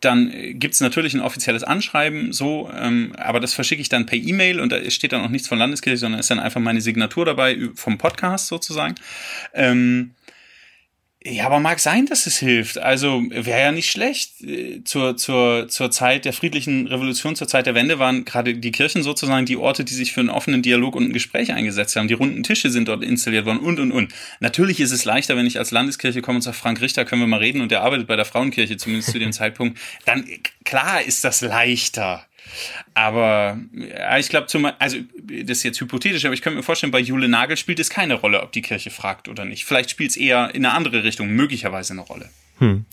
[0.00, 4.60] dann gibt's natürlich ein offizielles Anschreiben, so, ähm, aber das verschicke ich dann per E-Mail
[4.60, 7.58] und da steht dann auch nichts von Landeskirche, sondern ist dann einfach meine Signatur dabei
[7.74, 8.94] vom Podcast sozusagen.
[9.52, 10.12] Ähm,
[11.22, 12.78] ja, aber mag sein, dass es hilft.
[12.78, 14.40] Also wäre ja nicht schlecht.
[14.40, 18.72] Äh, zur, zur, zur Zeit der friedlichen Revolution, zur Zeit der Wende waren gerade die
[18.72, 22.08] Kirchen sozusagen die Orte, die sich für einen offenen Dialog und ein Gespräch eingesetzt haben.
[22.08, 24.14] Die runden Tische sind dort installiert worden und, und, und.
[24.40, 27.28] Natürlich ist es leichter, wenn ich als Landeskirche komme und sage, Frank Richter, können wir
[27.28, 29.78] mal reden und der arbeitet bei der Frauenkirche, zumindest zu dem Zeitpunkt.
[30.06, 30.24] Dann,
[30.64, 32.24] klar ist das leichter.
[32.94, 34.46] Aber ja, ich glaube,
[34.78, 37.90] also das ist jetzt hypothetisch, aber ich könnte mir vorstellen, bei Jule Nagel spielt es
[37.90, 39.64] keine Rolle, ob die Kirche fragt oder nicht.
[39.64, 42.28] Vielleicht spielt es eher in eine andere Richtung möglicherweise eine Rolle.
[42.58, 42.84] Hm.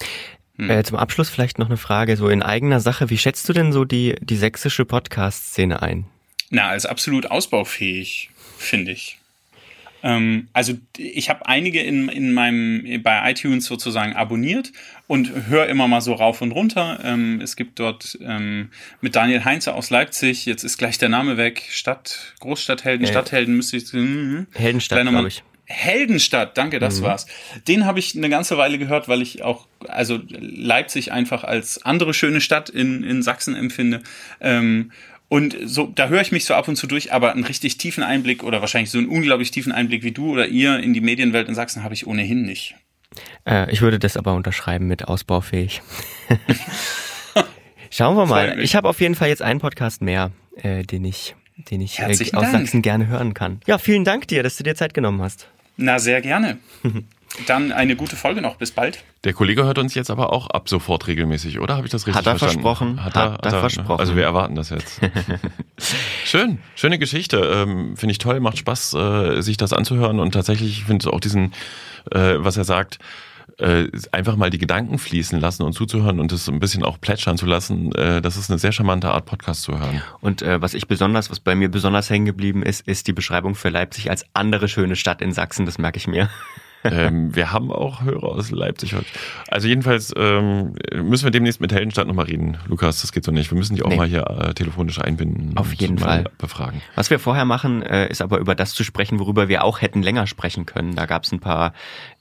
[0.58, 0.70] Hm.
[0.70, 3.10] Äh, zum Abschluss vielleicht noch eine Frage, so in eigener Sache.
[3.10, 6.06] Wie schätzt du denn so die, die sächsische Podcast-Szene ein?
[6.50, 9.20] Na, als absolut ausbaufähig, finde ich.
[10.04, 14.72] Ähm, also ich habe einige in, in meinem bei iTunes sozusagen abonniert
[15.08, 17.00] und höre immer mal so rauf und runter.
[17.04, 18.70] Ähm, es gibt dort ähm,
[19.02, 23.56] mit Daniel Heinze aus Leipzig, jetzt ist gleich der Name weg, Stadt, Großstadthelden, äh, Stadthelden
[23.56, 23.92] müsste ich.
[23.92, 25.44] Hm, Heldenstadt, glaube ich.
[25.70, 27.06] Heldenstadt, danke, das mhm.
[27.06, 27.26] war's.
[27.68, 32.14] Den habe ich eine ganze Weile gehört, weil ich auch, also Leipzig einfach als andere
[32.14, 34.02] schöne Stadt in, in Sachsen empfinde.
[34.40, 34.92] Ähm,
[35.30, 38.04] und so, da höre ich mich so ab und zu durch, aber einen richtig tiefen
[38.04, 41.50] Einblick oder wahrscheinlich so einen unglaublich tiefen Einblick wie du oder ihr in die Medienwelt
[41.50, 42.76] in Sachsen habe ich ohnehin nicht.
[43.46, 45.82] Äh, ich würde das aber unterschreiben mit ausbaufähig.
[47.90, 48.60] Schauen wir mal.
[48.60, 52.06] Ich habe auf jeden Fall jetzt einen Podcast mehr, äh, den ich, den ich äh,
[52.06, 52.52] aus Dank.
[52.52, 53.60] Sachsen gerne hören kann.
[53.66, 55.50] Ja, vielen Dank dir, dass du dir Zeit genommen hast.
[55.78, 56.58] Na, sehr gerne.
[57.46, 58.56] Dann eine gute Folge noch.
[58.56, 59.04] Bis bald.
[59.24, 61.76] Der Kollege hört uns jetzt aber auch ab sofort regelmäßig, oder?
[61.76, 62.64] Habe ich das richtig hat er verstanden?
[62.64, 63.04] Versprochen.
[63.04, 64.00] Hat er, hat, hat er, versprochen.
[64.00, 65.02] Also wir erwarten das jetzt.
[66.26, 67.38] Schön, schöne Geschichte.
[67.38, 71.20] Ähm, finde ich toll, macht Spaß, äh, sich das anzuhören und tatsächlich finde ich auch
[71.20, 71.54] diesen,
[72.12, 73.00] äh, was er sagt,
[73.58, 77.38] äh, einfach mal die Gedanken fließen lassen und zuzuhören und es ein bisschen auch plätschern
[77.38, 77.92] zu lassen.
[77.94, 80.02] Äh, das ist eine sehr charmante Art, Podcast zu hören.
[80.22, 83.56] Und äh, was ich besonders, was bei mir besonders hängen geblieben ist, ist die Beschreibung
[83.56, 85.66] für Leipzig als andere schöne Stadt in Sachsen.
[85.66, 86.30] Das merke ich mir
[86.84, 89.06] ähm, wir haben auch Hörer aus Leipzig heute.
[89.48, 92.58] Also jedenfalls ähm, müssen wir demnächst mit Heldenstadt nochmal reden.
[92.68, 93.52] Lukas, das geht so nicht.
[93.52, 93.98] Wir müssen die auch nee.
[93.98, 95.58] mal hier äh, telefonisch einbinden.
[95.58, 96.26] Auf jeden Fall.
[96.38, 96.82] Befragen.
[96.96, 100.02] Was wir vorher machen, äh, ist aber über das zu sprechen, worüber wir auch hätten
[100.02, 100.96] länger sprechen können.
[100.96, 101.74] Da gab es ein paar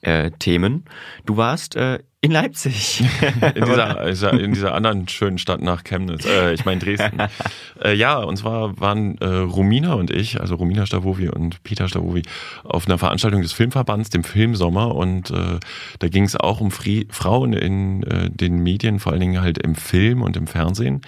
[0.07, 0.85] äh, Themen.
[1.25, 3.05] Du warst äh, in Leipzig.
[3.55, 6.25] in, dieser, in dieser anderen schönen Stadt nach Chemnitz.
[6.25, 7.19] Äh, ich meine Dresden.
[7.85, 12.23] äh, ja, und zwar waren äh, Romina und ich, also Romina Stavovi und Peter Stavovi,
[12.65, 14.95] auf einer Veranstaltung des Filmverbands, dem Filmsommer.
[14.95, 15.59] Und äh,
[15.99, 19.59] da ging es auch um Fri Frauen in äh, den Medien, vor allen Dingen halt
[19.59, 21.03] im Film und im Fernsehen.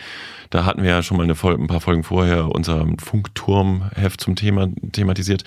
[0.50, 5.44] Da hatten wir ja schon mal ein paar Folgen vorher unser Funkturmheft zum Thema thematisiert.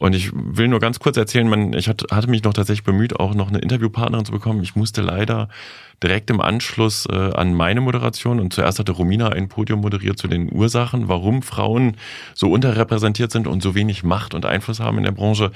[0.00, 3.34] Und ich will nur ganz kurz erzählen, man, ich hatte mich noch tatsächlich bemüht, auch
[3.34, 4.62] noch eine Interviewpartnerin zu bekommen.
[4.62, 5.48] Ich muss musste leider
[6.02, 10.28] direkt im Anschluss äh, an meine Moderation und zuerst hatte Romina ein Podium moderiert zu
[10.28, 11.96] den Ursachen, warum Frauen
[12.34, 15.52] so unterrepräsentiert sind und so wenig Macht und Einfluss haben in der Branche.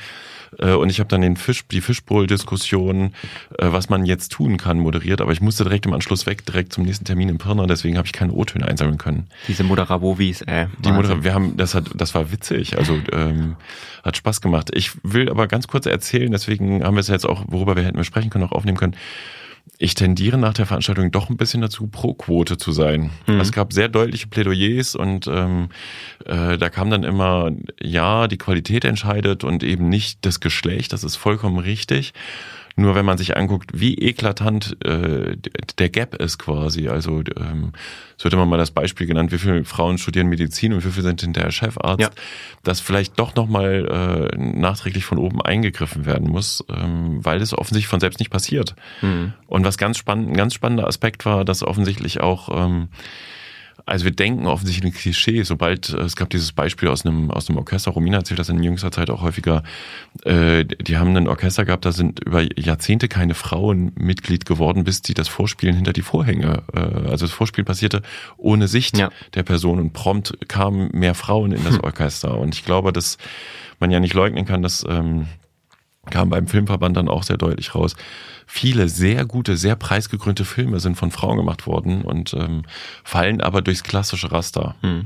[0.59, 3.15] Äh, und ich habe dann den Fisch, die Fischbowl-Diskussion,
[3.59, 5.21] äh, was man jetzt tun kann, moderiert.
[5.21, 7.67] Aber ich musste direkt im Anschluss weg, direkt zum nächsten Termin in Pirna.
[7.67, 9.29] Deswegen habe ich keine O-Töne einsammeln können.
[9.49, 10.67] Diese Moderabovis, äh.
[10.79, 12.79] Die Modera wir haben, das hat, das war witzig.
[12.79, 13.57] Also ähm,
[14.03, 14.71] hat Spaß gemacht.
[14.75, 16.31] Ich will aber ganz kurz erzählen.
[16.31, 18.97] Deswegen haben wir es jetzt auch, worüber wir hätten sprechen können, auch aufnehmen können
[19.79, 23.11] ich tendiere nach der Veranstaltung doch ein bisschen dazu, pro Quote zu sein.
[23.27, 23.41] Mhm.
[23.41, 25.69] Es gab sehr deutliche Plädoyers und ähm,
[26.25, 27.51] äh, da kam dann immer,
[27.83, 32.13] ja, die Qualität entscheidet und eben nicht das Geschlecht, das ist vollkommen richtig.
[32.77, 35.37] Nur wenn man sich anguckt, wie eklatant äh,
[35.79, 37.73] der Gap ist quasi, also ähm,
[38.17, 41.05] so hätte man mal das Beispiel genannt, wie viele Frauen studieren Medizin und wie viele
[41.05, 42.11] sind hinterher Chefarzt, ja.
[42.65, 47.89] dass vielleicht doch nochmal äh, nachträglich von oben eingegriffen werden muss, ähm, weil es offensichtlich
[47.89, 48.75] von selbst nicht passiert.
[49.03, 49.35] Mhm.
[49.47, 52.89] Und was ganz spannend, ein ganz spannender Aspekt war, dass offensichtlich auch ähm,
[53.87, 57.49] also wir denken offensichtlich in Klischee, sobald, äh, es gab dieses Beispiel aus einem, aus
[57.49, 59.63] einem Orchester, Romina erzählt das in jüngster Zeit auch häufiger,
[60.25, 65.03] äh, die haben ein Orchester gehabt, da sind über Jahrzehnte keine Frauen Mitglied geworden, bis
[65.03, 68.03] die das Vorspielen hinter die Vorhänge, äh, also das Vorspiel passierte
[68.37, 69.11] ohne Sicht ja.
[69.35, 71.85] der Person und prompt kamen mehr Frauen in das hm.
[71.85, 72.39] Orchester.
[72.39, 73.19] Und ich glaube, dass
[73.81, 75.27] man ja nicht leugnen kann, dass ähm,
[76.11, 77.97] kam beim Filmverband dann auch sehr deutlich raus.
[78.47, 82.63] Viele sehr gute, sehr preisgekrönte Filme sind von Frauen gemacht worden und ähm,
[83.03, 84.75] fallen aber durchs klassische Raster.
[84.83, 85.05] Hm.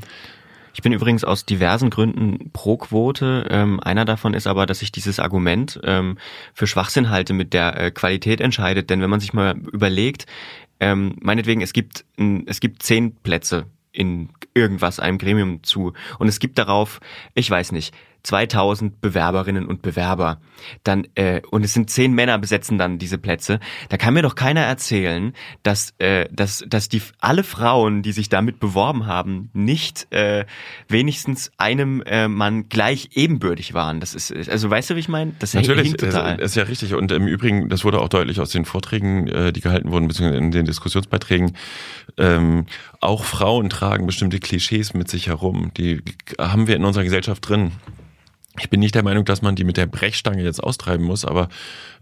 [0.74, 3.48] Ich bin übrigens aus diversen Gründen pro Quote.
[3.50, 6.18] Ähm, einer davon ist aber, dass ich dieses Argument ähm,
[6.54, 8.88] für Schwachsinn halte, mit der äh, Qualität entscheidet.
[8.88, 10.26] Denn wenn man sich mal überlegt,
[10.78, 12.04] ähm, meinetwegen, es gibt,
[12.46, 15.94] es gibt zehn Plätze in irgendwas, einem Gremium zu.
[16.20, 17.00] Und es gibt darauf,
[17.34, 17.92] ich weiß nicht,
[18.28, 20.40] 2000 Bewerberinnen und Bewerber.
[20.84, 23.58] Dann äh, und es sind zehn Männer besetzen dann diese Plätze.
[23.88, 28.28] Da kann mir doch keiner erzählen, dass äh, dass dass die alle Frauen, die sich
[28.28, 30.44] damit beworben haben, nicht äh,
[30.88, 34.00] wenigstens einem äh, Mann gleich ebenbürtig waren.
[34.00, 35.32] Das ist also weißt du, wie ich meine?
[35.38, 36.38] Das Natürlich, total.
[36.38, 36.94] ist ja richtig.
[36.94, 40.44] Und im Übrigen, das wurde auch deutlich aus den Vorträgen, äh, die gehalten wurden, beziehungsweise
[40.44, 41.56] in den Diskussionsbeiträgen.
[42.18, 42.66] Ähm,
[43.00, 45.70] auch Frauen tragen bestimmte Klischees mit sich herum.
[45.76, 46.02] Die
[46.38, 47.72] haben wir in unserer Gesellschaft drin.
[48.60, 51.48] Ich bin nicht der Meinung, dass man die mit der Brechstange jetzt austreiben muss, aber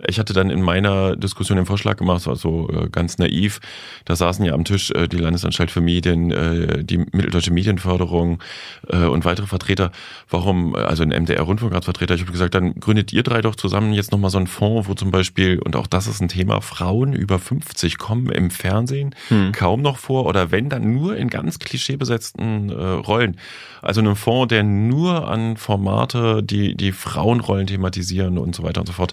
[0.07, 3.61] ich hatte dann in meiner Diskussion den Vorschlag gemacht, also ganz naiv,
[4.05, 8.43] da saßen ja am Tisch äh, die Landesanstalt für Medien, äh, die Mitteldeutsche Medienförderung
[8.87, 9.91] und weitere Vertreter.
[10.29, 14.31] Warum, also ein MDR-Rundfunkratsvertreter, ich habe gesagt, dann gründet ihr drei doch zusammen jetzt nochmal
[14.31, 17.99] so einen Fonds, wo zum Beispiel, und auch das ist ein Thema, Frauen über 50
[17.99, 19.53] kommen im Fernsehen hm.
[19.53, 23.39] kaum noch vor oder wenn, dann nur in ganz klischeebesetzten äh, Rollen.
[23.83, 28.87] Also einen Fonds, der nur an Formate die, die Frauenrollen thematisieren und so weiter und
[28.87, 29.13] so fort.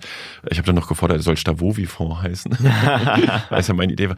[0.50, 2.52] Ich habe dann noch gefordert, er soll Stavovi-Fonds heißen.
[3.50, 4.16] Weiß ja meine Idee war.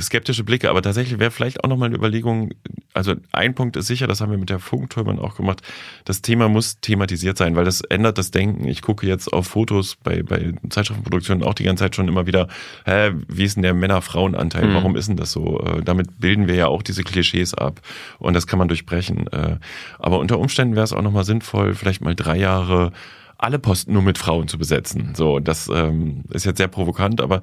[0.00, 2.50] Skeptische Blicke, aber tatsächlich wäre vielleicht auch nochmal eine Überlegung,
[2.94, 5.62] also ein Punkt ist sicher, das haben wir mit der Funktürmen auch gemacht,
[6.04, 8.66] das Thema muss thematisiert sein, weil das ändert das Denken.
[8.68, 12.48] Ich gucke jetzt auf Fotos bei, bei Zeitschriftenproduktionen auch die ganze Zeit schon immer wieder,
[12.84, 14.66] hä, wie ist denn der Männer-Frauen-Anteil?
[14.66, 14.74] Mhm.
[14.74, 15.60] Warum ist denn das so?
[15.60, 17.80] Äh, damit bilden wir ja auch diese Klischees ab
[18.18, 19.26] und das kann man durchbrechen.
[19.28, 19.56] Äh,
[19.98, 22.92] aber unter Umständen wäre es auch nochmal sinnvoll, vielleicht mal drei Jahre
[23.38, 25.14] alle Posten nur mit Frauen zu besetzen.
[25.14, 27.42] So, das ähm, ist jetzt sehr provokant, aber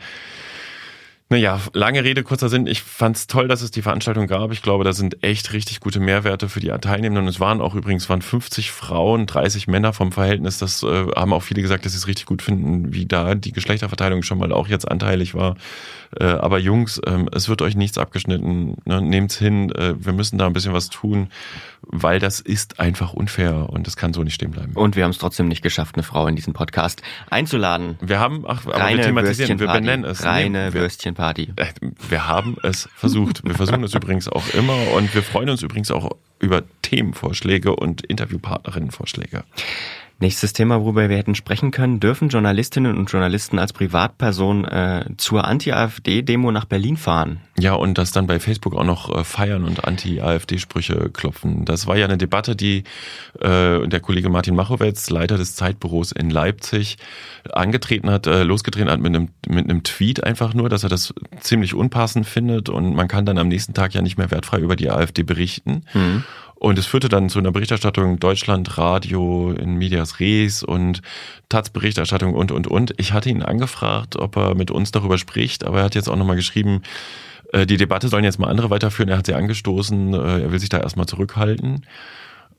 [1.31, 2.65] naja, lange Rede, kurzer Sinn.
[2.65, 4.51] Ich fand es toll, dass es die Veranstaltung gab.
[4.51, 7.25] Ich glaube, da sind echt richtig gute Mehrwerte für die Teilnehmenden.
[7.25, 10.57] Und es waren auch übrigens waren 50 Frauen, 30 Männer vom Verhältnis.
[10.57, 13.51] Das äh, haben auch viele gesagt, dass sie es richtig gut finden, wie da die
[13.51, 15.55] Geschlechterverteilung schon mal auch jetzt anteilig war.
[16.17, 18.77] Äh, aber Jungs, ähm, es wird euch nichts abgeschnitten.
[18.85, 19.01] Ne?
[19.01, 19.71] Nehmt's hin.
[19.71, 21.29] Äh, wir müssen da ein bisschen was tun,
[21.81, 24.73] weil das ist einfach unfair und das kann so nicht stehen bleiben.
[24.73, 27.97] Und wir haben es trotzdem nicht geschafft, eine Frau in diesen Podcast einzuladen.
[28.01, 30.23] Wir haben, ach, aber Reine wir thematisieren, wir benennen es.
[30.23, 31.53] Reine Würstchen Party.
[31.55, 31.67] Äh,
[32.09, 33.43] wir haben es versucht.
[33.43, 38.01] Wir versuchen es übrigens auch immer und wir freuen uns übrigens auch über Themenvorschläge und
[38.01, 39.43] Interviewpartnerinnenvorschläge.
[40.21, 45.45] Nächstes Thema, worüber wir hätten sprechen können, dürfen Journalistinnen und Journalisten als Privatperson äh, zur
[45.45, 47.39] Anti-AfD-Demo nach Berlin fahren?
[47.57, 51.63] Ja, und das dann bei Facebook auch noch äh, feiern und Anti-AfD-Sprüche klopfen.
[51.63, 52.83] Das war ja eine Debatte, die
[53.39, 56.97] äh, der Kollege Martin Machowetz, Leiter des Zeitbüros in Leipzig,
[57.53, 61.13] angetreten hat, äh, losgetreten hat mit einem, mit einem Tweet einfach nur, dass er das
[61.39, 64.75] ziemlich unpassend findet und man kann dann am nächsten Tag ja nicht mehr wertfrei über
[64.75, 65.83] die AfD berichten.
[65.93, 66.25] Mhm.
[66.59, 71.01] Und es führte dann zu einer Berichterstattung Deutschland, Radio, in Medias Res und
[71.47, 72.93] Taz-Berichterstattung und, und, und.
[72.97, 76.17] Ich hatte ihn angefragt, ob er mit uns darüber spricht, aber er hat jetzt auch
[76.17, 76.81] nochmal geschrieben,
[77.53, 79.07] äh, die Debatte sollen jetzt mal andere weiterführen.
[79.07, 81.85] Er hat sie angestoßen, äh, er will sich da erstmal zurückhalten.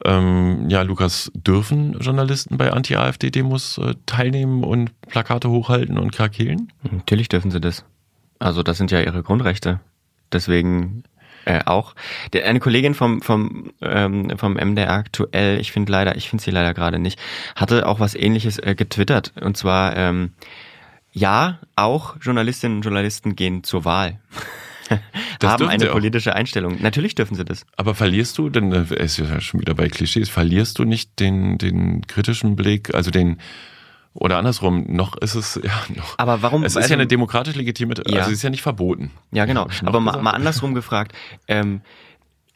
[0.02, 6.72] Ähm, ja, Lukas, dürfen Journalisten bei Anti-AfD-Demos äh, teilnehmen und Plakate hochhalten und krakeelen?
[6.90, 7.84] Natürlich dürfen sie das.
[8.38, 9.80] Also das sind ja ihre Grundrechte.
[10.32, 11.02] Deswegen
[11.44, 11.94] äh, auch.
[12.32, 16.50] Der, eine Kollegin vom vom ähm, vom MDR aktuell, ich finde leider, ich finde sie
[16.50, 17.18] leider gerade nicht,
[17.56, 20.32] hatte auch was Ähnliches äh, getwittert und zwar ähm,
[21.12, 24.20] ja, auch Journalistinnen und Journalisten gehen zur Wahl.
[25.38, 26.82] Das haben eine politische Einstellung.
[26.82, 27.64] Natürlich dürfen sie das.
[27.76, 31.20] Aber verlierst du, denn äh, es ist ja schon wieder bei Klischees, verlierst du nicht
[31.20, 33.38] den, den kritischen Blick, also den,
[34.14, 36.18] oder andersrum, noch ist es, ja, noch.
[36.18, 36.64] Aber warum?
[36.64, 38.22] Es ist also- ja eine demokratisch legitime, also Ja.
[38.22, 39.10] es ist ja nicht verboten.
[39.30, 39.68] Ja, genau.
[39.84, 41.12] Aber mal, mal andersrum gefragt.
[41.48, 41.80] Ähm,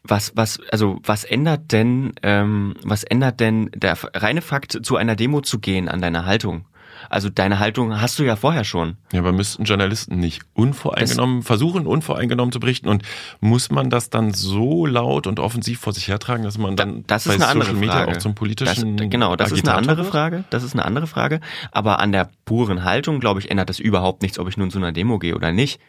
[0.03, 5.15] was, was, also was ändert denn, ähm, was ändert denn der reine Fakt, zu einer
[5.15, 6.65] Demo zu gehen an deiner Haltung?
[7.09, 8.97] Also deine Haltung hast du ja vorher schon.
[9.11, 13.03] Ja, aber müssten Journalisten nicht unvoreingenommen versuchen, unvoreingenommen zu berichten und
[13.39, 17.25] muss man das dann so laut und offensiv vor sich hertragen, dass man dann Das
[17.25, 18.11] ist eine andere Social Media Frage.
[18.11, 20.07] auch zum politischen das, genau, das ist eine Agitator andere wird?
[20.07, 20.43] Frage.
[20.49, 21.39] Das ist eine andere Frage.
[21.71, 24.77] Aber an der puren Haltung, glaube ich, ändert das überhaupt nichts, ob ich nun zu
[24.77, 25.79] einer Demo gehe oder nicht.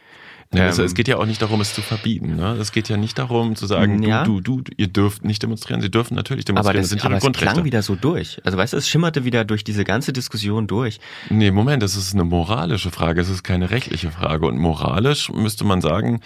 [0.55, 2.37] Ja, es, Ähm, es geht ja auch nicht darum, es zu verbieten.
[2.37, 2.53] Ne?
[2.61, 4.25] Es geht ja nicht darum zu sagen, Ja.
[4.25, 5.81] du, du, du, ihr dürft nicht demonstrieren.
[5.81, 6.77] Sie dürfen natürlich aber demonstrieren.
[6.83, 7.53] das, das sind aber ihre Grundrechte.
[7.55, 8.41] klang wieder so durch.
[8.45, 11.01] Also weißt du, es schimmerte wieder durch diese ganze Diskussion durch.
[11.31, 14.47] Nee, Moment, das ist eine moralische Frage, es ist keine rechtliche Frage.
[14.47, 16.21] Und moralisch müsste man sagen,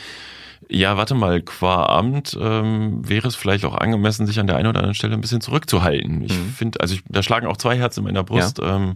[0.71, 4.69] ja, warte mal, qua Amt ähm, wäre es vielleicht auch angemessen, sich an der einen
[4.69, 6.23] oder anderen Stelle ein bisschen zurückzuhalten.
[6.23, 6.51] Ich Mhm.
[6.57, 8.61] finde, also ich, da schlagen auch zwei Herzen in meiner Brust.
[8.63, 8.95] Ähm,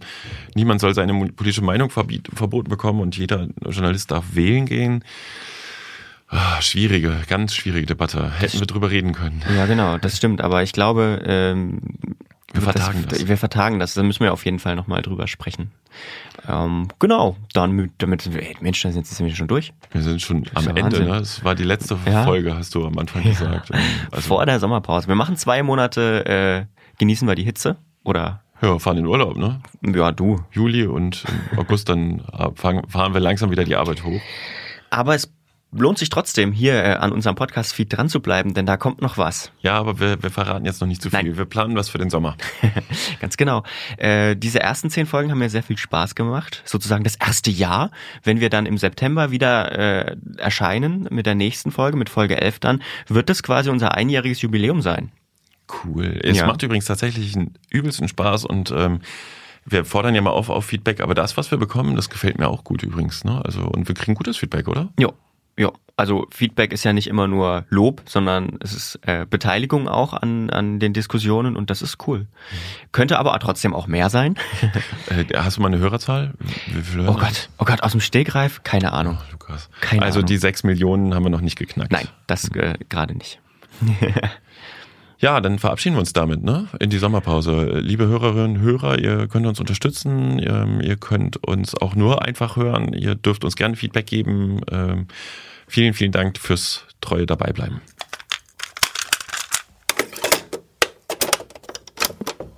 [0.54, 5.04] niemand soll seine politische Meinung verbiet, verboten bekommen und jeder Journalist darf wählen gehen.
[6.28, 8.32] Ah, schwierige, ganz schwierige Debatte.
[8.38, 9.42] Hätten wir drüber reden können.
[9.56, 10.40] Ja, genau, das stimmt.
[10.40, 11.80] Aber ich glaube, ähm,
[12.54, 13.26] Wir vertagen das.
[13.28, 13.94] Wir vertagen das.
[13.94, 15.70] Da müssen wir auf jeden Fall nochmal drüber sprechen.
[16.48, 19.72] Ähm, genau, dann mit- damit sind wir, ey, Mensch, da sind wir schon durch.
[19.92, 20.82] Wir sind schon am ja Ende.
[20.84, 21.04] Wahnsinn.
[21.06, 21.18] Ne?
[21.18, 22.24] Das war die letzte Ja.
[22.24, 23.70] Folge, hast du am Anfang gesagt.
[23.72, 23.80] Ähm,
[24.10, 25.08] Also, Vor der Sommerpause.
[25.08, 26.66] Wir machen zwei Monate, äh,
[26.98, 27.76] genießen wir die Hitze.
[28.04, 29.60] Oder, ja, fahren in Urlaub, ne?
[29.94, 30.40] ja, du.
[30.52, 31.24] Juli und
[31.56, 34.20] August dann äh, fahren, fahren wir langsam wieder die Arbeit hoch.
[34.90, 35.32] Aber es
[35.76, 39.18] lohnt sich trotzdem, hier äh, an unserem Podcast-Feed dran zu bleiben, denn da kommt noch
[39.18, 39.50] was.
[39.60, 41.22] Ja, aber wir, wir verraten jetzt noch nicht zu viel.
[41.22, 41.36] Nein.
[41.36, 42.36] Wir planen was für den Sommer.
[43.20, 43.62] Ganz genau.
[43.96, 46.62] Äh, diese ersten zehn Folgen haben mir sehr viel Spaß gemacht.
[46.64, 47.90] Sozusagen das erste Jahr.
[48.22, 49.72] Wenn wir dann im September wieder
[50.12, 54.42] äh, erscheinen mit der nächsten Folge, mit Folge 11 dann, wird das quasi unser einjähriges
[54.42, 55.10] Jubiläum sein.
[55.84, 56.20] Cool.
[56.22, 56.46] Es Ja.
[56.46, 59.00] macht übrigens tatsächlich einen übelsten Spaß und ähm,
[59.64, 62.48] wir fordern ja mal auf auf Feedback, aber das, was wir bekommen, das gefällt mir
[62.48, 63.24] auch gut übrigens.
[63.24, 63.40] Ne?
[63.44, 64.90] Also und wir kriegen gutes Feedback, oder?
[65.00, 65.14] Jo.
[65.56, 70.12] Jo, also Feedback ist ja nicht immer nur Lob, sondern es ist äh, Beteiligung auch
[70.12, 72.26] an, an den Diskussionen und das ist cool.
[72.90, 74.34] Könnte aber trotzdem auch mehr sein.
[75.10, 76.32] Äh, hast du mal eine Hörerzahl?
[76.82, 77.20] Viele Oh Hörer?
[77.20, 78.62] Gott, oh Gott, aus dem Stegreif?
[78.64, 79.18] Keine Ahnung.
[79.30, 79.68] Lukas.
[79.80, 80.26] Keine also Ahnung.
[80.26, 81.92] die sechs Millionen haben wir noch nicht geknackt.
[81.92, 83.38] Nein, das äh, gerade nicht.
[85.24, 86.68] Ja, dann verabschieden wir uns damit, ne?
[86.80, 87.78] In die Sommerpause.
[87.78, 92.92] Liebe Hörerinnen, Hörer, ihr könnt uns unterstützen, ähm, ihr könnt uns auch nur einfach hören,
[92.92, 94.60] ihr dürft uns gerne Feedback geben.
[94.70, 95.06] Ähm,
[95.66, 97.80] vielen, vielen Dank fürs treue Dabeibleiben.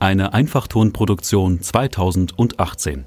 [0.00, 3.04] Eine Einfachtonproduktion 2018.